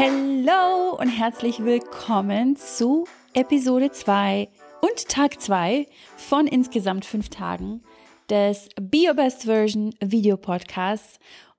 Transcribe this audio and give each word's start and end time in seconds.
Hallo 0.00 0.94
und 0.96 1.08
herzlich 1.08 1.64
willkommen 1.64 2.54
zu 2.54 3.08
Episode 3.34 3.90
2 3.90 4.48
und 4.80 5.08
Tag 5.08 5.40
2 5.42 5.86
von 6.16 6.46
insgesamt 6.46 7.04
fünf 7.04 7.30
Tagen 7.30 7.82
des 8.30 8.68
Be 8.80 9.08
Your 9.08 9.14
Best 9.14 9.46
Version 9.46 9.92
Video 10.00 10.36
Podcasts. 10.36 11.18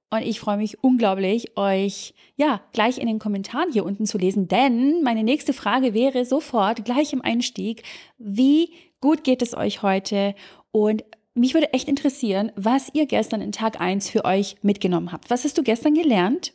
Und 0.10 0.22
ich 0.22 0.40
freue 0.40 0.56
mich 0.56 0.82
unglaublich, 0.82 1.58
euch 1.58 2.14
ja 2.38 2.62
gleich 2.72 2.98
in 2.98 3.08
den 3.08 3.20
Kommentaren 3.20 3.74
hier 3.74 3.84
unten 3.84 4.06
zu 4.06 4.18
lesen, 4.18 4.48
denn 4.48 5.04
meine 5.04 5.24
nächste 5.26 5.52
Frage 5.52 5.94
wäre 5.94 6.24
sofort 6.24 6.86
gleich 6.86 7.12
im 7.12 7.22
Einstieg, 7.22 7.84
wie 8.18 8.72
gut 9.02 9.26
geht 9.26 9.42
es 9.42 9.54
euch 9.54 9.82
heute 9.82 10.34
und 10.72 11.04
mich 11.34 11.56
würde 11.56 11.74
echt 11.74 11.90
interessieren, 11.90 12.54
was 12.56 12.90
ihr 12.94 13.06
gestern 13.06 13.42
in 13.42 13.52
Tag 13.52 13.82
1 13.82 14.10
für 14.10 14.24
euch 14.24 14.56
mitgenommen 14.62 15.12
habt. 15.12 15.30
Was 15.30 15.44
hast 15.44 15.58
du 15.58 15.64
gestern 15.64 15.94
gelernt? 15.94 16.54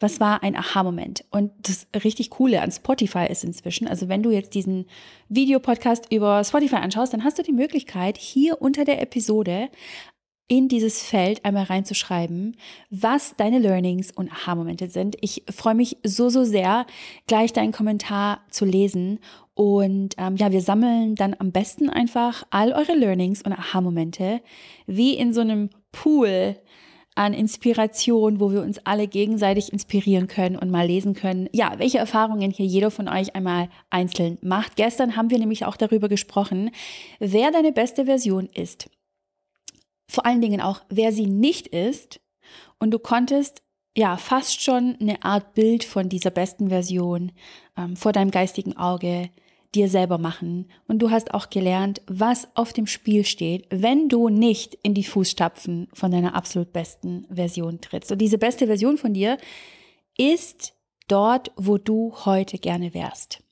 Was 0.00 0.18
war 0.18 0.42
ein 0.42 0.56
Aha-Moment? 0.56 1.24
Und 1.30 1.52
das 1.62 1.86
richtig 2.02 2.30
Coole 2.30 2.62
an 2.62 2.72
Spotify 2.72 3.26
ist 3.30 3.44
inzwischen, 3.44 3.86
also 3.86 4.08
wenn 4.08 4.22
du 4.22 4.30
jetzt 4.30 4.54
diesen 4.54 4.86
Videopodcast 5.28 6.10
über 6.12 6.42
Spotify 6.42 6.76
anschaust, 6.76 7.12
dann 7.12 7.22
hast 7.22 7.38
du 7.38 7.42
die 7.42 7.52
Möglichkeit, 7.52 8.16
hier 8.16 8.60
unter 8.60 8.84
der 8.84 9.00
Episode 9.02 9.68
in 10.48 10.66
dieses 10.66 11.00
Feld 11.00 11.44
einmal 11.44 11.64
reinzuschreiben, 11.64 12.56
was 12.90 13.36
deine 13.36 13.60
Learnings 13.60 14.10
und 14.10 14.32
Aha-Momente 14.32 14.90
sind. 14.90 15.16
Ich 15.20 15.44
freue 15.48 15.76
mich 15.76 15.98
so, 16.02 16.28
so 16.28 16.42
sehr, 16.42 16.86
gleich 17.28 17.52
deinen 17.52 17.70
Kommentar 17.70 18.40
zu 18.50 18.64
lesen. 18.64 19.20
Und 19.54 20.16
ähm, 20.18 20.34
ja, 20.34 20.50
wir 20.50 20.60
sammeln 20.60 21.14
dann 21.14 21.36
am 21.38 21.52
besten 21.52 21.88
einfach 21.88 22.42
all 22.50 22.72
eure 22.72 22.96
Learnings 22.96 23.42
und 23.42 23.52
Aha-Momente 23.52 24.40
wie 24.86 25.14
in 25.14 25.32
so 25.32 25.40
einem 25.40 25.70
Pool 25.92 26.56
an 27.14 27.34
Inspiration, 27.34 28.40
wo 28.40 28.52
wir 28.52 28.62
uns 28.62 28.78
alle 28.84 29.08
gegenseitig 29.08 29.72
inspirieren 29.72 30.26
können 30.26 30.56
und 30.56 30.70
mal 30.70 30.86
lesen 30.86 31.14
können, 31.14 31.48
ja, 31.52 31.74
welche 31.78 31.98
Erfahrungen 31.98 32.50
hier 32.50 32.66
jeder 32.66 32.90
von 32.90 33.08
euch 33.08 33.34
einmal 33.34 33.68
einzeln 33.90 34.38
macht. 34.42 34.76
Gestern 34.76 35.16
haben 35.16 35.30
wir 35.30 35.38
nämlich 35.38 35.64
auch 35.64 35.76
darüber 35.76 36.08
gesprochen, 36.08 36.70
wer 37.18 37.50
deine 37.50 37.72
beste 37.72 38.04
Version 38.04 38.48
ist. 38.54 38.88
Vor 40.08 40.26
allen 40.26 40.40
Dingen 40.40 40.60
auch, 40.60 40.82
wer 40.88 41.12
sie 41.12 41.26
nicht 41.26 41.68
ist. 41.68 42.20
Und 42.78 42.92
du 42.92 42.98
konntest 42.98 43.62
ja 43.96 44.16
fast 44.16 44.62
schon 44.62 44.96
eine 45.00 45.22
Art 45.22 45.54
Bild 45.54 45.84
von 45.84 46.08
dieser 46.08 46.30
besten 46.30 46.68
Version 46.68 47.32
ähm, 47.76 47.96
vor 47.96 48.12
deinem 48.12 48.30
geistigen 48.30 48.76
Auge 48.76 49.30
dir 49.74 49.88
selber 49.88 50.18
machen. 50.18 50.68
Und 50.88 51.00
du 51.00 51.10
hast 51.10 51.32
auch 51.32 51.50
gelernt, 51.50 52.02
was 52.06 52.48
auf 52.56 52.72
dem 52.72 52.86
Spiel 52.86 53.24
steht, 53.24 53.66
wenn 53.70 54.08
du 54.08 54.28
nicht 54.28 54.74
in 54.82 54.94
die 54.94 55.04
Fußstapfen 55.04 55.88
von 55.92 56.10
deiner 56.10 56.34
absolut 56.34 56.72
besten 56.72 57.26
Version 57.30 57.80
trittst. 57.80 58.10
Und 58.10 58.18
diese 58.18 58.38
beste 58.38 58.66
Version 58.66 58.98
von 58.98 59.14
dir 59.14 59.38
ist 60.18 60.74
dort, 61.08 61.52
wo 61.56 61.78
du 61.78 62.12
heute 62.24 62.58
gerne 62.58 62.94
wärst. 62.94 63.42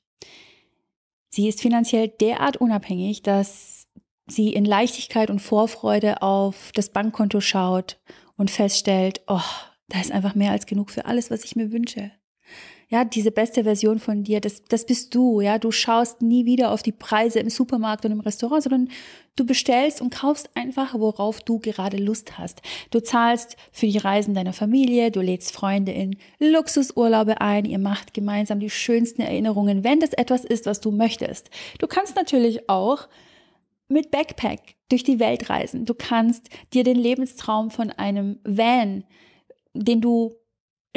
Sie 1.29 1.47
ist 1.47 1.61
finanziell 1.61 2.07
derart 2.07 2.57
unabhängig, 2.57 3.21
dass 3.21 3.87
sie 4.27 4.53
in 4.53 4.65
Leichtigkeit 4.65 5.29
und 5.29 5.39
Vorfreude 5.39 6.21
auf 6.21 6.71
das 6.73 6.89
Bankkonto 6.89 7.39
schaut 7.39 7.99
und 8.35 8.51
feststellt, 8.51 9.21
oh, 9.27 9.41
da 9.87 9.99
ist 10.01 10.11
einfach 10.11 10.35
mehr 10.35 10.51
als 10.51 10.65
genug 10.65 10.91
für 10.91 11.05
alles, 11.05 11.31
was 11.31 11.43
ich 11.43 11.55
mir 11.55 11.71
wünsche 11.71 12.11
ja, 12.91 13.05
diese 13.05 13.29
beste 13.29 13.63
Version 13.63 13.99
von 13.99 14.23
dir, 14.23 14.41
das, 14.41 14.63
das 14.63 14.87
bist 14.87 15.13
du, 15.13 15.41
ja. 15.41 15.59
Du 15.59 15.71
schaust 15.71 16.23
nie 16.23 16.45
wieder 16.45 16.71
auf 16.71 16.81
die 16.81 16.91
Preise 16.91 17.39
im 17.39 17.49
Supermarkt 17.51 18.03
und 18.03 18.11
im 18.11 18.19
Restaurant, 18.19 18.63
sondern 18.63 18.89
du 19.35 19.45
bestellst 19.45 20.01
und 20.01 20.11
kaufst 20.11 20.49
einfach, 20.55 20.95
worauf 20.95 21.39
du 21.41 21.59
gerade 21.59 21.97
Lust 21.97 22.39
hast. 22.39 22.63
Du 22.89 22.99
zahlst 22.99 23.57
für 23.71 23.85
die 23.85 23.99
Reisen 23.99 24.33
deiner 24.33 24.53
Familie, 24.53 25.11
du 25.11 25.21
lädst 25.21 25.51
Freunde 25.51 25.91
in 25.91 26.17
Luxusurlaube 26.39 27.41
ein, 27.41 27.65
ihr 27.65 27.77
macht 27.77 28.15
gemeinsam 28.15 28.59
die 28.59 28.71
schönsten 28.71 29.21
Erinnerungen, 29.21 29.83
wenn 29.83 29.99
das 29.99 30.13
etwas 30.13 30.43
ist, 30.43 30.65
was 30.65 30.81
du 30.81 30.89
möchtest. 30.89 31.51
Du 31.77 31.85
kannst 31.85 32.15
natürlich 32.15 32.69
auch 32.69 33.07
mit 33.87 34.09
Backpack 34.09 34.61
durch 34.89 35.03
die 35.03 35.19
Welt 35.19 35.51
reisen. 35.51 35.85
Du 35.85 35.93
kannst 35.93 36.49
dir 36.73 36.83
den 36.83 36.97
Lebenstraum 36.97 37.69
von 37.69 37.91
einem 37.91 38.39
Van, 38.43 39.03
den 39.73 40.01
du 40.01 40.38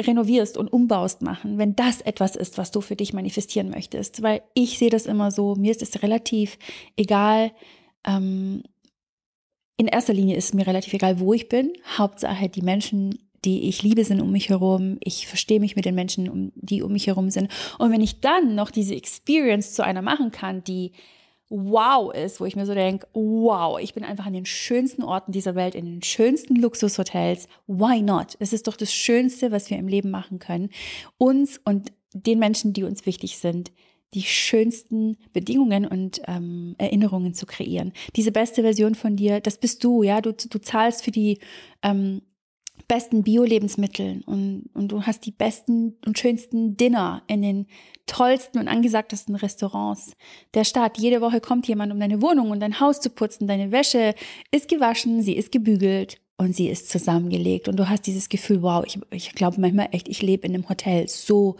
renovierst 0.01 0.57
und 0.57 0.73
umbaust 0.73 1.21
machen, 1.21 1.57
wenn 1.57 1.75
das 1.75 2.01
etwas 2.01 2.35
ist, 2.35 2.57
was 2.57 2.71
du 2.71 2.81
für 2.81 2.95
dich 2.95 3.13
manifestieren 3.13 3.69
möchtest. 3.69 4.21
Weil 4.23 4.41
ich 4.53 4.79
sehe 4.79 4.89
das 4.89 5.05
immer 5.05 5.31
so, 5.31 5.55
mir 5.55 5.71
ist 5.71 5.81
es 5.81 6.01
relativ 6.01 6.57
egal. 6.95 7.51
Ähm, 8.05 8.63
in 9.77 9.87
erster 9.87 10.13
Linie 10.13 10.35
ist 10.35 10.55
mir 10.55 10.65
relativ 10.65 10.93
egal, 10.93 11.19
wo 11.19 11.33
ich 11.33 11.49
bin. 11.49 11.73
Hauptsache, 11.97 12.49
die 12.49 12.61
Menschen, 12.61 13.19
die 13.45 13.67
ich 13.67 13.83
liebe, 13.83 14.03
sind 14.03 14.21
um 14.21 14.31
mich 14.31 14.49
herum. 14.49 14.97
Ich 14.99 15.27
verstehe 15.27 15.59
mich 15.59 15.75
mit 15.75 15.85
den 15.85 15.95
Menschen, 15.95 16.51
die 16.55 16.81
um 16.81 16.91
mich 16.91 17.07
herum 17.07 17.29
sind. 17.29 17.49
Und 17.77 17.91
wenn 17.91 18.01
ich 18.01 18.19
dann 18.19 18.55
noch 18.55 18.71
diese 18.71 18.95
Experience 18.95 19.73
zu 19.73 19.83
einer 19.83 20.01
machen 20.01 20.31
kann, 20.31 20.63
die 20.63 20.93
wow 21.53 22.11
ist, 22.11 22.39
wo 22.39 22.45
ich 22.45 22.55
mir 22.55 22.65
so 22.65 22.73
denke, 22.73 23.07
wow, 23.13 23.79
ich 23.79 23.93
bin 23.93 24.03
einfach 24.03 24.25
an 24.25 24.33
den 24.33 24.45
schönsten 24.45 25.03
Orten 25.03 25.31
dieser 25.31 25.53
Welt, 25.53 25.75
in 25.75 25.85
den 25.85 26.01
schönsten 26.01 26.55
Luxushotels. 26.55 27.47
Why 27.67 28.01
not? 28.01 28.35
Es 28.39 28.53
ist 28.53 28.67
doch 28.67 28.75
das 28.75 28.91
Schönste, 28.91 29.51
was 29.51 29.69
wir 29.69 29.77
im 29.77 29.87
Leben 29.87 30.09
machen 30.09 30.39
können. 30.39 30.69
Uns 31.19 31.61
und 31.63 31.91
den 32.13 32.39
Menschen, 32.39 32.73
die 32.73 32.83
uns 32.83 33.05
wichtig 33.05 33.37
sind, 33.37 33.71
die 34.15 34.23
schönsten 34.23 35.17
Bedingungen 35.31 35.85
und 35.85 36.21
ähm, 36.27 36.75
Erinnerungen 36.79 37.33
zu 37.33 37.45
kreieren. 37.45 37.93
Diese 38.15 38.31
beste 38.31 38.63
Version 38.63 38.95
von 38.95 39.15
dir, 39.15 39.39
das 39.39 39.57
bist 39.57 39.83
du, 39.83 40.03
ja. 40.03 40.21
Du, 40.21 40.33
du 40.33 40.59
zahlst 40.59 41.03
für 41.03 41.11
die 41.11 41.39
ähm, 41.83 42.21
besten 42.87 43.23
Bio-Lebensmitteln 43.23 44.21
und, 44.23 44.69
und 44.73 44.89
du 44.91 45.03
hast 45.03 45.25
die 45.25 45.31
besten 45.31 45.97
und 46.05 46.19
schönsten 46.19 46.77
Dinner 46.77 47.23
in 47.27 47.41
den 47.41 47.67
tollsten 48.05 48.59
und 48.59 48.67
angesagtesten 48.67 49.35
Restaurants 49.35 50.13
der 50.53 50.63
Stadt. 50.63 50.97
Jede 50.97 51.21
Woche 51.21 51.39
kommt 51.39 51.67
jemand, 51.67 51.91
um 51.91 51.99
deine 51.99 52.21
Wohnung 52.21 52.51
und 52.51 52.59
dein 52.59 52.79
Haus 52.79 52.99
zu 52.99 53.09
putzen. 53.09 53.47
Deine 53.47 53.71
Wäsche 53.71 54.13
ist 54.51 54.67
gewaschen, 54.67 55.21
sie 55.21 55.33
ist 55.33 55.51
gebügelt 55.51 56.19
und 56.37 56.55
sie 56.55 56.69
ist 56.69 56.89
zusammengelegt. 56.89 57.67
Und 57.67 57.77
du 57.77 57.89
hast 57.89 58.05
dieses 58.07 58.29
Gefühl, 58.29 58.61
wow, 58.61 58.83
ich, 58.85 58.99
ich 59.11 59.33
glaube 59.33 59.61
manchmal 59.61 59.89
echt, 59.91 60.09
ich 60.09 60.21
lebe 60.21 60.47
in 60.47 60.53
einem 60.53 60.69
Hotel. 60.69 61.07
So 61.07 61.57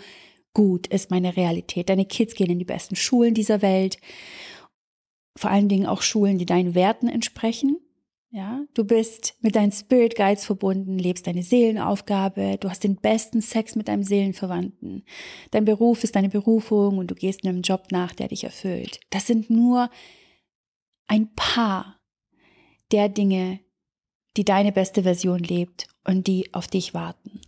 gut 0.53 0.87
ist 0.87 1.11
meine 1.11 1.35
Realität. 1.35 1.89
Deine 1.89 2.05
Kids 2.05 2.35
gehen 2.35 2.49
in 2.49 2.59
die 2.59 2.65
besten 2.65 2.95
Schulen 2.95 3.33
dieser 3.33 3.61
Welt. 3.61 3.97
Vor 5.37 5.49
allen 5.49 5.69
Dingen 5.69 5.87
auch 5.87 6.01
Schulen, 6.01 6.37
die 6.37 6.45
deinen 6.45 6.75
Werten 6.75 7.07
entsprechen. 7.07 7.77
Ja, 8.35 8.65
du 8.73 8.83
bist 8.83 9.35
mit 9.41 9.55
deinen 9.55 9.71
Spirit 9.71 10.15
Guides 10.15 10.43
verbunden, 10.43 10.97
lebst 10.97 11.27
deine 11.27 11.43
Seelenaufgabe, 11.43 12.57
du 12.59 12.67
hast 12.67 12.83
den 12.83 12.95
besten 12.95 13.41
Sex 13.41 13.75
mit 13.75 13.87
deinem 13.87 14.01
Seelenverwandten. 14.01 15.03
Dein 15.51 15.65
Beruf 15.65 16.03
ist 16.03 16.15
deine 16.15 16.29
Berufung 16.29 16.97
und 16.97 17.11
du 17.11 17.13
gehst 17.13 17.45
einem 17.45 17.61
Job 17.61 17.91
nach, 17.91 18.11
der 18.15 18.29
dich 18.29 18.43
erfüllt. 18.43 18.99
Das 19.11 19.27
sind 19.27 19.51
nur 19.51 19.91
ein 21.05 21.31
paar 21.35 21.99
der 22.91 23.07
Dinge, 23.07 23.59
die 24.35 24.45
deine 24.45 24.71
beste 24.71 25.03
Version 25.03 25.37
lebt 25.37 25.85
und 26.03 26.25
die 26.25 26.51
auf 26.55 26.65
dich 26.65 26.95
warten. 26.95 27.39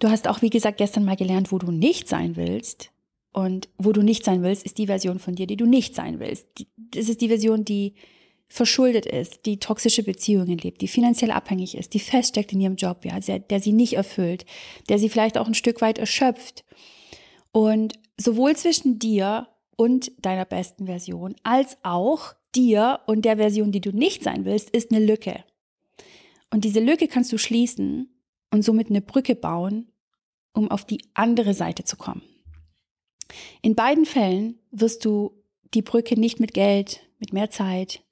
Du 0.00 0.08
hast 0.08 0.26
auch, 0.26 0.42
wie 0.42 0.50
gesagt, 0.50 0.78
gestern 0.78 1.04
mal 1.04 1.14
gelernt, 1.14 1.52
wo 1.52 1.58
du 1.58 1.70
nicht 1.70 2.08
sein 2.08 2.34
willst. 2.34 2.90
Und 3.32 3.68
wo 3.78 3.92
du 3.92 4.02
nicht 4.02 4.24
sein 4.24 4.42
willst, 4.42 4.64
ist 4.64 4.78
die 4.78 4.86
Version 4.86 5.20
von 5.20 5.36
dir, 5.36 5.46
die 5.46 5.56
du 5.56 5.66
nicht 5.66 5.94
sein 5.94 6.18
willst. 6.18 6.48
Das 6.76 7.08
ist 7.08 7.20
die 7.20 7.28
Version, 7.28 7.64
die 7.64 7.94
verschuldet 8.48 9.06
ist, 9.06 9.44
die 9.44 9.58
toxische 9.58 10.02
Beziehungen 10.02 10.58
lebt, 10.58 10.80
die 10.80 10.88
finanziell 10.88 11.30
abhängig 11.30 11.76
ist, 11.76 11.92
die 11.92 12.00
feststeckt 12.00 12.52
in 12.52 12.60
ihrem 12.60 12.76
Job, 12.76 13.04
ja, 13.04 13.20
der, 13.20 13.38
der 13.38 13.60
sie 13.60 13.72
nicht 13.72 13.94
erfüllt, 13.94 14.46
der 14.88 14.98
sie 14.98 15.08
vielleicht 15.08 15.36
auch 15.36 15.46
ein 15.46 15.54
Stück 15.54 15.80
weit 15.80 15.98
erschöpft. 15.98 16.64
Und 17.52 17.94
sowohl 18.16 18.56
zwischen 18.56 18.98
dir 18.98 19.48
und 19.76 20.12
deiner 20.24 20.46
besten 20.46 20.86
Version, 20.86 21.36
als 21.42 21.76
auch 21.82 22.34
dir 22.54 23.00
und 23.06 23.24
der 23.24 23.36
Version, 23.36 23.70
die 23.70 23.80
du 23.80 23.92
nicht 23.92 24.22
sein 24.22 24.44
willst, 24.44 24.70
ist 24.70 24.90
eine 24.90 25.04
Lücke. 25.04 25.44
Und 26.50 26.64
diese 26.64 26.80
Lücke 26.80 27.06
kannst 27.06 27.32
du 27.32 27.38
schließen 27.38 28.08
und 28.50 28.62
somit 28.62 28.88
eine 28.88 29.02
Brücke 29.02 29.34
bauen, 29.34 29.92
um 30.54 30.70
auf 30.70 30.84
die 30.86 31.02
andere 31.12 31.52
Seite 31.52 31.84
zu 31.84 31.96
kommen. 31.96 32.22
In 33.60 33.74
beiden 33.74 34.06
Fällen 34.06 34.58
wirst 34.70 35.04
du 35.04 35.32
die 35.74 35.82
Brücke 35.82 36.18
nicht 36.18 36.40
mit 36.40 36.54
Geld, 36.54 37.02
mit 37.18 37.34
mehr 37.34 37.50
Zeit, 37.50 38.02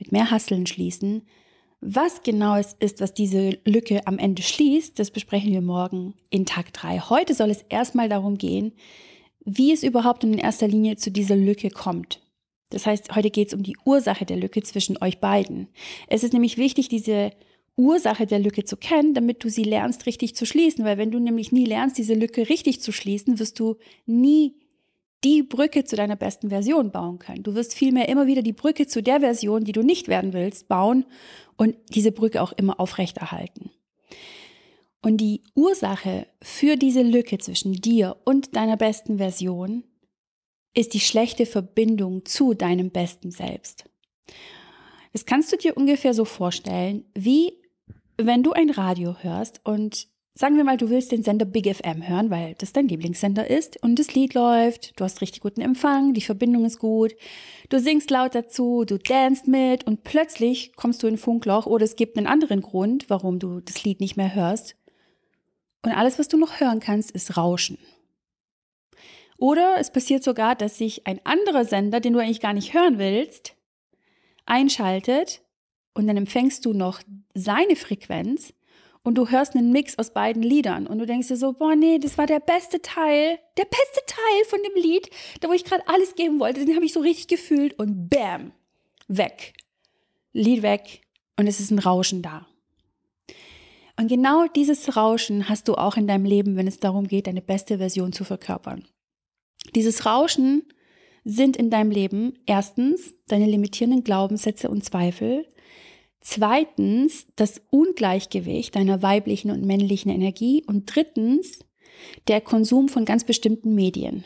mit 0.00 0.10
mehr 0.10 0.30
Hasseln 0.30 0.66
schließen. 0.66 1.22
Was 1.80 2.22
genau 2.22 2.56
es 2.56 2.74
ist, 2.80 3.00
was 3.00 3.14
diese 3.14 3.58
Lücke 3.64 4.06
am 4.06 4.18
Ende 4.18 4.42
schließt, 4.42 4.98
das 4.98 5.10
besprechen 5.10 5.52
wir 5.52 5.62
morgen 5.62 6.14
in 6.28 6.44
Tag 6.44 6.72
3. 6.72 6.98
Heute 6.98 7.34
soll 7.34 7.50
es 7.50 7.64
erstmal 7.68 8.08
darum 8.08 8.36
gehen, 8.36 8.72
wie 9.44 9.72
es 9.72 9.82
überhaupt 9.82 10.24
in 10.24 10.34
erster 10.34 10.68
Linie 10.68 10.96
zu 10.96 11.10
dieser 11.10 11.36
Lücke 11.36 11.70
kommt. 11.70 12.20
Das 12.70 12.86
heißt, 12.86 13.14
heute 13.16 13.30
geht 13.30 13.48
es 13.48 13.54
um 13.54 13.62
die 13.62 13.76
Ursache 13.84 14.24
der 14.24 14.36
Lücke 14.36 14.62
zwischen 14.62 15.00
euch 15.02 15.20
beiden. 15.20 15.68
Es 16.08 16.22
ist 16.22 16.32
nämlich 16.32 16.58
wichtig, 16.58 16.88
diese 16.88 17.32
Ursache 17.76 18.26
der 18.26 18.38
Lücke 18.38 18.64
zu 18.64 18.76
kennen, 18.76 19.14
damit 19.14 19.42
du 19.42 19.48
sie 19.48 19.64
lernst, 19.64 20.06
richtig 20.06 20.36
zu 20.36 20.44
schließen. 20.44 20.84
Weil 20.84 20.98
wenn 20.98 21.10
du 21.10 21.18
nämlich 21.18 21.50
nie 21.50 21.64
lernst, 21.64 21.98
diese 21.98 22.14
Lücke 22.14 22.48
richtig 22.48 22.80
zu 22.80 22.92
schließen, 22.92 23.38
wirst 23.38 23.58
du 23.58 23.76
nie 24.06 24.54
die 25.24 25.42
Brücke 25.42 25.84
zu 25.84 25.96
deiner 25.96 26.16
besten 26.16 26.48
Version 26.48 26.90
bauen 26.90 27.18
können. 27.18 27.42
Du 27.42 27.54
wirst 27.54 27.74
vielmehr 27.74 28.08
immer 28.08 28.26
wieder 28.26 28.42
die 28.42 28.52
Brücke 28.52 28.86
zu 28.86 29.02
der 29.02 29.20
Version, 29.20 29.64
die 29.64 29.72
du 29.72 29.82
nicht 29.82 30.08
werden 30.08 30.32
willst, 30.32 30.68
bauen 30.68 31.04
und 31.56 31.76
diese 31.90 32.12
Brücke 32.12 32.42
auch 32.42 32.52
immer 32.52 32.80
aufrechterhalten. 32.80 33.70
Und 35.02 35.18
die 35.18 35.42
Ursache 35.54 36.26
für 36.42 36.76
diese 36.76 37.02
Lücke 37.02 37.38
zwischen 37.38 37.72
dir 37.72 38.16
und 38.24 38.56
deiner 38.56 38.76
besten 38.76 39.18
Version 39.18 39.84
ist 40.74 40.94
die 40.94 41.00
schlechte 41.00 41.46
Verbindung 41.46 42.24
zu 42.24 42.54
deinem 42.54 42.90
besten 42.90 43.30
Selbst. 43.30 43.84
Das 45.12 45.26
kannst 45.26 45.52
du 45.52 45.56
dir 45.56 45.76
ungefähr 45.76 46.14
so 46.14 46.24
vorstellen, 46.24 47.04
wie 47.14 47.52
wenn 48.16 48.42
du 48.42 48.52
ein 48.52 48.70
Radio 48.70 49.16
hörst 49.20 49.60
und 49.64 50.08
sagen 50.34 50.56
wir 50.56 50.64
mal, 50.64 50.76
du 50.76 50.90
willst 50.90 51.12
den 51.12 51.22
Sender 51.22 51.44
Big 51.44 51.74
FM 51.74 52.06
hören, 52.06 52.30
weil 52.30 52.54
das 52.58 52.72
dein 52.72 52.88
Lieblingssender 52.88 53.48
ist 53.48 53.82
und 53.82 53.98
das 53.98 54.14
Lied 54.14 54.34
läuft, 54.34 54.98
du 54.98 55.04
hast 55.04 55.20
richtig 55.20 55.40
guten 55.40 55.60
Empfang, 55.60 56.14
die 56.14 56.20
Verbindung 56.20 56.64
ist 56.64 56.78
gut, 56.78 57.14
du 57.68 57.78
singst 57.78 58.10
laut 58.10 58.34
dazu, 58.34 58.84
du 58.84 58.98
danst 58.98 59.48
mit 59.48 59.86
und 59.86 60.04
plötzlich 60.04 60.74
kommst 60.76 61.02
du 61.02 61.06
in 61.06 61.18
Funkloch 61.18 61.66
oder 61.66 61.84
es 61.84 61.96
gibt 61.96 62.16
einen 62.16 62.26
anderen 62.26 62.62
Grund, 62.62 63.10
warum 63.10 63.38
du 63.38 63.60
das 63.60 63.84
Lied 63.84 64.00
nicht 64.00 64.16
mehr 64.16 64.34
hörst. 64.34 64.76
Und 65.82 65.92
alles, 65.92 66.18
was 66.18 66.28
du 66.28 66.36
noch 66.36 66.60
hören 66.60 66.80
kannst, 66.80 67.10
ist 67.10 67.36
Rauschen. 67.36 67.78
Oder 69.38 69.76
es 69.78 69.90
passiert 69.90 70.22
sogar, 70.22 70.54
dass 70.54 70.76
sich 70.76 71.06
ein 71.06 71.18
anderer 71.24 71.64
Sender, 71.64 72.00
den 72.00 72.12
du 72.12 72.18
eigentlich 72.18 72.42
gar 72.42 72.52
nicht 72.52 72.74
hören 72.74 72.98
willst, 72.98 73.56
einschaltet 74.44 75.42
und 75.94 76.06
dann 76.06 76.18
empfängst 76.18 76.64
du 76.66 76.74
noch 76.74 77.00
seine 77.34 77.76
Frequenz 77.76 78.52
und 79.02 79.16
du 79.16 79.28
hörst 79.28 79.56
einen 79.56 79.72
Mix 79.72 79.98
aus 79.98 80.12
beiden 80.12 80.42
Liedern 80.42 80.86
und 80.86 80.98
du 80.98 81.06
denkst 81.06 81.28
dir 81.28 81.36
so, 81.36 81.52
boah, 81.52 81.74
nee, 81.74 81.98
das 81.98 82.18
war 82.18 82.26
der 82.26 82.40
beste 82.40 82.82
Teil, 82.82 83.38
der 83.56 83.64
beste 83.64 84.00
Teil 84.06 84.44
von 84.48 84.60
dem 84.62 84.82
Lied, 84.82 85.08
da 85.40 85.48
wo 85.48 85.52
ich 85.52 85.64
gerade 85.64 85.86
alles 85.88 86.14
geben 86.14 86.40
wollte, 86.40 86.64
den 86.64 86.74
habe 86.74 86.84
ich 86.84 86.92
so 86.92 87.00
richtig 87.00 87.28
gefühlt 87.28 87.78
und 87.78 88.08
bam, 88.08 88.52
weg. 89.08 89.54
Lied 90.32 90.62
weg 90.62 91.02
und 91.36 91.46
es 91.46 91.60
ist 91.60 91.70
ein 91.70 91.78
Rauschen 91.78 92.22
da. 92.22 92.46
Und 93.96 94.08
genau 94.08 94.46
dieses 94.46 94.96
Rauschen 94.96 95.48
hast 95.48 95.68
du 95.68 95.74
auch 95.74 95.96
in 95.96 96.06
deinem 96.06 96.24
Leben, 96.24 96.56
wenn 96.56 96.66
es 96.66 96.78
darum 96.78 97.06
geht, 97.06 97.26
deine 97.26 97.42
beste 97.42 97.78
Version 97.78 98.12
zu 98.12 98.24
verkörpern. 98.24 98.86
Dieses 99.74 100.06
Rauschen 100.06 100.62
sind 101.24 101.56
in 101.56 101.68
deinem 101.68 101.90
Leben 101.90 102.38
erstens 102.46 103.12
deine 103.28 103.46
limitierenden 103.46 104.04
Glaubenssätze 104.04 104.70
und 104.70 104.84
Zweifel, 104.84 105.46
zweitens 106.20 107.26
das 107.36 107.60
Ungleichgewicht 107.70 108.76
deiner 108.76 109.02
weiblichen 109.02 109.50
und 109.50 109.64
männlichen 109.64 110.10
Energie 110.10 110.64
und 110.66 110.94
drittens 110.94 111.60
der 112.28 112.40
Konsum 112.40 112.88
von 112.88 113.04
ganz 113.04 113.24
bestimmten 113.24 113.74
Medien, 113.74 114.24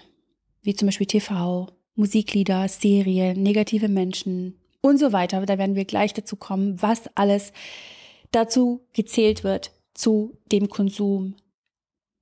wie 0.63 0.75
zum 0.75 0.87
Beispiel 0.87 1.07
TV, 1.07 1.69
Musiklieder, 1.97 2.69
Serien, 2.69 3.43
negative 3.43 3.89
Menschen 3.89 4.59
und 4.81 4.99
so 4.99 5.13
weiter. 5.13 5.45
Da 5.47 5.59
werden 5.59 5.77
wir 5.77 5.85
gleich 5.85 6.13
dazu 6.13 6.37
kommen, 6.37 6.81
was 6.83 7.03
alles 7.15 7.53
dazu 8.33 8.81
gezählt 8.93 9.45
wird 9.45 9.73
zu 9.95 10.37
dem 10.51 10.69
Konsum 10.69 11.37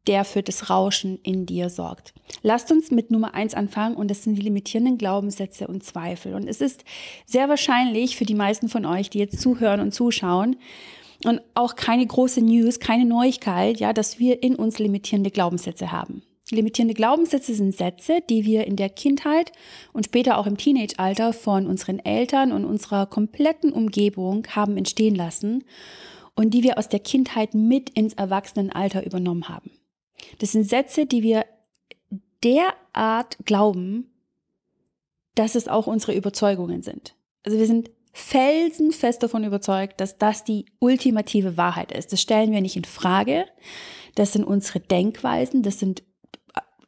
der 0.06 0.24
für 0.24 0.42
das 0.42 0.70
Rauschen 0.70 1.18
in 1.22 1.46
dir 1.46 1.70
sorgt. 1.70 2.12
Lasst 2.42 2.72
uns 2.72 2.90
mit 2.90 3.10
Nummer 3.10 3.34
eins 3.34 3.54
anfangen 3.54 3.96
und 3.96 4.10
das 4.10 4.24
sind 4.24 4.34
die 4.34 4.42
limitierenden 4.42 4.98
Glaubenssätze 4.98 5.68
und 5.68 5.84
Zweifel. 5.84 6.34
Und 6.34 6.48
es 6.48 6.60
ist 6.60 6.84
sehr 7.26 7.48
wahrscheinlich 7.48 8.16
für 8.16 8.24
die 8.24 8.34
meisten 8.34 8.68
von 8.68 8.84
euch, 8.84 9.10
die 9.10 9.18
jetzt 9.18 9.40
zuhören 9.40 9.80
und 9.80 9.92
zuschauen, 9.92 10.56
und 11.24 11.40
auch 11.54 11.76
keine 11.76 12.06
große 12.06 12.40
News, 12.40 12.80
keine 12.80 13.04
Neuigkeit, 13.04 13.78
ja, 13.78 13.92
dass 13.92 14.18
wir 14.18 14.42
in 14.42 14.56
uns 14.56 14.78
limitierende 14.78 15.30
Glaubenssätze 15.30 15.92
haben. 15.92 16.22
Limitierende 16.50 16.94
Glaubenssätze 16.94 17.54
sind 17.54 17.74
Sätze, 17.74 18.18
die 18.28 18.44
wir 18.44 18.66
in 18.66 18.76
der 18.76 18.90
Kindheit 18.90 19.52
und 19.92 20.04
später 20.04 20.36
auch 20.36 20.46
im 20.46 20.58
Teenage-Alter 20.58 21.32
von 21.32 21.66
unseren 21.66 21.98
Eltern 21.98 22.52
und 22.52 22.64
unserer 22.64 23.06
kompletten 23.06 23.72
Umgebung 23.72 24.46
haben 24.48 24.76
entstehen 24.76 25.14
lassen 25.14 25.64
und 26.34 26.52
die 26.52 26.62
wir 26.62 26.76
aus 26.76 26.88
der 26.88 27.00
Kindheit 27.00 27.54
mit 27.54 27.90
ins 27.90 28.14
Erwachsenenalter 28.14 29.06
übernommen 29.06 29.48
haben. 29.48 29.70
Das 30.38 30.52
sind 30.52 30.68
Sätze, 30.68 31.06
die 31.06 31.22
wir 31.22 31.44
derart 32.42 33.38
glauben, 33.44 34.10
dass 35.34 35.54
es 35.54 35.68
auch 35.68 35.86
unsere 35.86 36.14
Überzeugungen 36.14 36.82
sind. 36.82 37.14
Also 37.44 37.58
wir 37.58 37.66
sind 37.66 37.90
felsenfest 38.12 39.22
davon 39.22 39.44
überzeugt, 39.44 40.00
dass 40.00 40.18
das 40.18 40.44
die 40.44 40.66
ultimative 40.78 41.56
Wahrheit 41.56 41.92
ist. 41.92 42.12
Das 42.12 42.20
stellen 42.20 42.52
wir 42.52 42.60
nicht 42.60 42.76
in 42.76 42.84
Frage. 42.84 43.46
Das 44.14 44.32
sind 44.32 44.44
unsere 44.44 44.80
Denkweisen. 44.80 45.62
Das 45.62 45.78
sind 45.78 46.02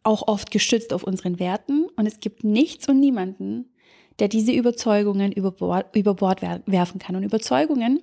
auch 0.03 0.29
oft 0.29 0.51
gestützt 0.51 0.93
auf 0.93 1.03
unseren 1.03 1.39
Werten. 1.39 1.87
Und 1.97 2.07
es 2.07 2.21
gibt 2.21 2.45
nichts 2.45 2.89
und 2.89 3.01
niemanden, 3.01 3.73
der 4.19 4.29
diese 4.29 4.53
Überzeugungen 4.53 5.33
über 5.33 5.51
Bord, 5.51 5.97
über 5.97 6.15
Bord 6.15 6.43
werfen 6.43 6.99
kann. 6.99 7.17
Und 7.17 7.23
Überzeugungen 7.23 8.03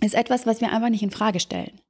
ist 0.00 0.14
etwas, 0.14 0.46
was 0.46 0.62
wir 0.62 0.72
einfach 0.72 0.88
nicht 0.88 1.02
in 1.02 1.10
Frage 1.10 1.40
stellen 1.40 1.80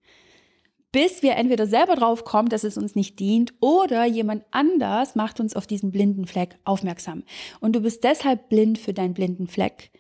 bis 0.93 1.23
wir 1.23 1.37
entweder 1.37 1.67
selber 1.67 1.97
drauf 1.97 2.25
kommen, 2.25 2.49
dass 2.49 2.65
es 2.65 2.79
uns 2.79 2.95
nicht 2.95 3.19
dient, 3.19 3.53
oder 3.61 4.05
jemand 4.05 4.45
anders 4.51 5.15
macht 5.15 5.41
uns 5.41 5.55
auf 5.55 5.67
diesen 5.67 5.91
blinden 5.91 6.27
Fleck 6.27 6.59
aufmerksam. 6.65 7.25
Und 7.61 7.77
du 7.77 7.81
bist 7.81 8.05
deshalb 8.05 8.49
blind 8.49 8.79
für 8.79 8.95
deinen 8.95 9.15
blinden 9.15 9.47
Fleck. 9.47 9.91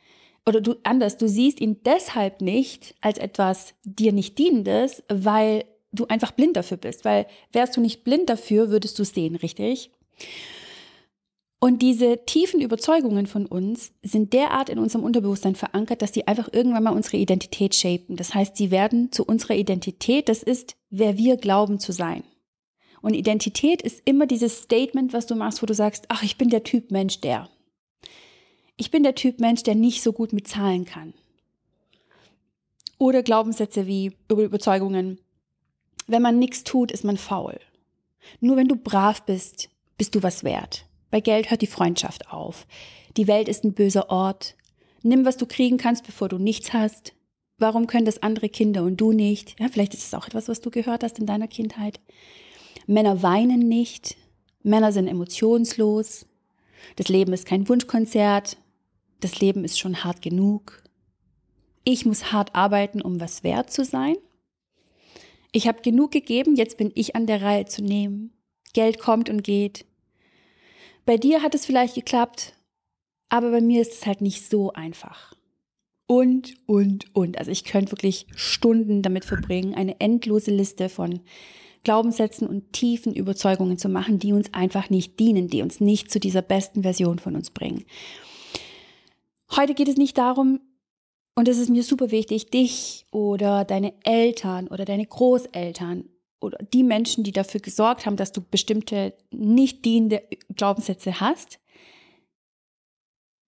Oder 0.46 0.60
du 0.62 0.76
anders, 0.82 1.18
du 1.18 1.28
siehst 1.28 1.60
ihn 1.60 1.82
deshalb 1.84 2.40
nicht 2.40 2.94
als 3.02 3.18
etwas 3.18 3.74
dir 3.84 4.12
nicht 4.12 4.38
dienendes, 4.38 5.02
weil 5.08 5.64
du 5.92 6.06
einfach 6.06 6.32
blind 6.32 6.56
dafür 6.56 6.78
bist. 6.78 7.04
Weil 7.04 7.26
wärst 7.52 7.76
du 7.76 7.82
nicht 7.82 8.02
blind 8.02 8.30
dafür, 8.30 8.70
würdest 8.70 8.98
du 8.98 9.02
es 9.02 9.10
sehen, 9.10 9.36
richtig? 9.36 9.90
Und 11.60 11.82
diese 11.82 12.24
tiefen 12.24 12.60
Überzeugungen 12.60 13.26
von 13.26 13.44
uns 13.44 13.90
sind 14.02 14.32
derart 14.32 14.68
in 14.68 14.78
unserem 14.78 15.04
Unterbewusstsein 15.04 15.56
verankert, 15.56 16.02
dass 16.02 16.14
sie 16.14 16.26
einfach 16.28 16.48
irgendwann 16.52 16.84
mal 16.84 16.94
unsere 16.94 17.16
Identität 17.16 17.74
shapen. 17.74 18.16
Das 18.16 18.32
heißt, 18.32 18.56
sie 18.56 18.70
werden 18.70 19.10
zu 19.10 19.24
unserer 19.24 19.56
Identität. 19.56 20.28
Das 20.28 20.44
ist, 20.44 20.76
wer 20.90 21.18
wir 21.18 21.36
glauben 21.36 21.80
zu 21.80 21.90
sein. 21.90 22.22
Und 23.00 23.14
Identität 23.14 23.82
ist 23.82 24.02
immer 24.04 24.26
dieses 24.26 24.62
Statement, 24.62 25.12
was 25.12 25.26
du 25.26 25.34
machst, 25.34 25.60
wo 25.60 25.66
du 25.66 25.74
sagst, 25.74 26.04
ach, 26.08 26.22
ich 26.22 26.38
bin 26.38 26.48
der 26.48 26.62
Typ 26.62 26.92
Mensch, 26.92 27.20
der. 27.20 27.48
Ich 28.76 28.92
bin 28.92 29.02
der 29.02 29.16
Typ 29.16 29.40
Mensch, 29.40 29.64
der 29.64 29.74
nicht 29.74 30.02
so 30.02 30.12
gut 30.12 30.32
mit 30.32 30.46
Zahlen 30.46 30.84
kann. 30.84 31.12
Oder 32.98 33.24
Glaubenssätze 33.24 33.86
wie 33.86 34.12
über 34.28 34.44
Überzeugungen. 34.44 35.18
Wenn 36.06 36.22
man 36.22 36.38
nichts 36.38 36.62
tut, 36.62 36.92
ist 36.92 37.04
man 37.04 37.16
faul. 37.16 37.58
Nur 38.40 38.56
wenn 38.56 38.68
du 38.68 38.76
brav 38.76 39.22
bist, 39.22 39.70
bist 39.96 40.14
du 40.14 40.22
was 40.22 40.44
wert. 40.44 40.87
Bei 41.10 41.20
Geld 41.20 41.50
hört 41.50 41.62
die 41.62 41.66
Freundschaft 41.66 42.30
auf. 42.32 42.66
Die 43.16 43.26
Welt 43.26 43.48
ist 43.48 43.64
ein 43.64 43.74
böser 43.74 44.10
Ort. 44.10 44.56
Nimm, 45.02 45.24
was 45.24 45.36
du 45.36 45.46
kriegen 45.46 45.78
kannst, 45.78 46.04
bevor 46.04 46.28
du 46.28 46.38
nichts 46.38 46.72
hast. 46.72 47.14
Warum 47.58 47.86
können 47.86 48.04
das 48.04 48.22
andere 48.22 48.48
Kinder 48.48 48.84
und 48.84 48.96
du 48.98 49.12
nicht? 49.12 49.58
Ja, 49.58 49.68
vielleicht 49.68 49.94
ist 49.94 50.04
es 50.04 50.14
auch 50.14 50.26
etwas, 50.26 50.48
was 50.48 50.60
du 50.60 50.70
gehört 50.70 51.02
hast 51.02 51.18
in 51.18 51.26
deiner 51.26 51.48
Kindheit. 51.48 52.00
Männer 52.86 53.22
weinen 53.22 53.60
nicht. 53.60 54.16
Männer 54.62 54.92
sind 54.92 55.08
emotionslos. 55.08 56.26
Das 56.96 57.08
Leben 57.08 57.32
ist 57.32 57.46
kein 57.46 57.68
Wunschkonzert. 57.68 58.56
Das 59.20 59.40
Leben 59.40 59.64
ist 59.64 59.78
schon 59.78 60.04
hart 60.04 60.22
genug. 60.22 60.82
Ich 61.84 62.06
muss 62.06 62.32
hart 62.32 62.54
arbeiten, 62.54 63.00
um 63.00 63.20
was 63.20 63.42
wert 63.42 63.70
zu 63.70 63.84
sein. 63.84 64.16
Ich 65.50 65.66
habe 65.66 65.82
genug 65.82 66.12
gegeben, 66.12 66.54
jetzt 66.54 66.76
bin 66.76 66.92
ich 66.94 67.16
an 67.16 67.26
der 67.26 67.42
Reihe 67.42 67.64
zu 67.64 67.82
nehmen. 67.82 68.32
Geld 68.74 68.98
kommt 68.98 69.30
und 69.30 69.42
geht. 69.42 69.86
Bei 71.08 71.16
dir 71.16 71.42
hat 71.42 71.54
es 71.54 71.64
vielleicht 71.64 71.94
geklappt, 71.94 72.52
aber 73.30 73.50
bei 73.50 73.62
mir 73.62 73.80
ist 73.80 73.94
es 73.94 74.04
halt 74.04 74.20
nicht 74.20 74.46
so 74.46 74.74
einfach. 74.74 75.32
Und, 76.06 76.56
und, 76.66 77.06
und. 77.16 77.38
Also 77.38 77.50
ich 77.50 77.64
könnte 77.64 77.92
wirklich 77.92 78.26
Stunden 78.36 79.00
damit 79.00 79.24
verbringen, 79.24 79.74
eine 79.74 79.98
endlose 80.02 80.50
Liste 80.50 80.90
von 80.90 81.20
Glaubenssätzen 81.82 82.46
und 82.46 82.74
tiefen 82.74 83.14
Überzeugungen 83.14 83.78
zu 83.78 83.88
machen, 83.88 84.18
die 84.18 84.34
uns 84.34 84.52
einfach 84.52 84.90
nicht 84.90 85.18
dienen, 85.18 85.48
die 85.48 85.62
uns 85.62 85.80
nicht 85.80 86.10
zu 86.10 86.20
dieser 86.20 86.42
besten 86.42 86.82
Version 86.82 87.18
von 87.18 87.36
uns 87.36 87.48
bringen. 87.48 87.86
Heute 89.56 89.72
geht 89.72 89.88
es 89.88 89.96
nicht 89.96 90.18
darum, 90.18 90.60
und 91.34 91.48
es 91.48 91.56
ist 91.56 91.70
mir 91.70 91.84
super 91.84 92.10
wichtig, 92.10 92.50
dich 92.50 93.06
oder 93.12 93.64
deine 93.64 93.94
Eltern 94.04 94.68
oder 94.68 94.84
deine 94.84 95.06
Großeltern 95.06 96.04
oder 96.40 96.58
die 96.72 96.82
Menschen, 96.82 97.24
die 97.24 97.32
dafür 97.32 97.60
gesorgt 97.60 98.06
haben, 98.06 98.16
dass 98.16 98.32
du 98.32 98.40
bestimmte 98.40 99.14
nicht 99.30 99.84
dienende 99.84 100.22
Glaubenssätze 100.54 101.20
hast, 101.20 101.58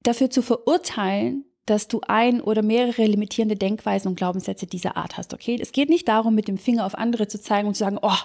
dafür 0.02 0.30
zu 0.30 0.42
verurteilen, 0.42 1.44
dass 1.66 1.88
du 1.88 2.00
ein 2.09 2.40
oder 2.40 2.62
mehrere 2.62 3.04
limitierende 3.04 3.54
Denkweisen 3.54 4.09
und 4.09 4.16
Glaubenssätze 4.16 4.66
dieser 4.66 4.97
Art 4.97 5.16
hast, 5.16 5.35
okay? 5.35 5.56
Es 5.61 5.73
geht 5.73 5.88
nicht 5.88 6.09
darum, 6.09 6.35
mit 6.35 6.49
dem 6.49 6.59
Finger 6.59 6.85
auf 6.85 6.97
andere 6.97 7.28
zu 7.28 7.40
zeigen 7.40 7.68
und 7.68 7.75
zu 7.75 7.80
sagen, 7.80 7.99
oh, 8.02 8.16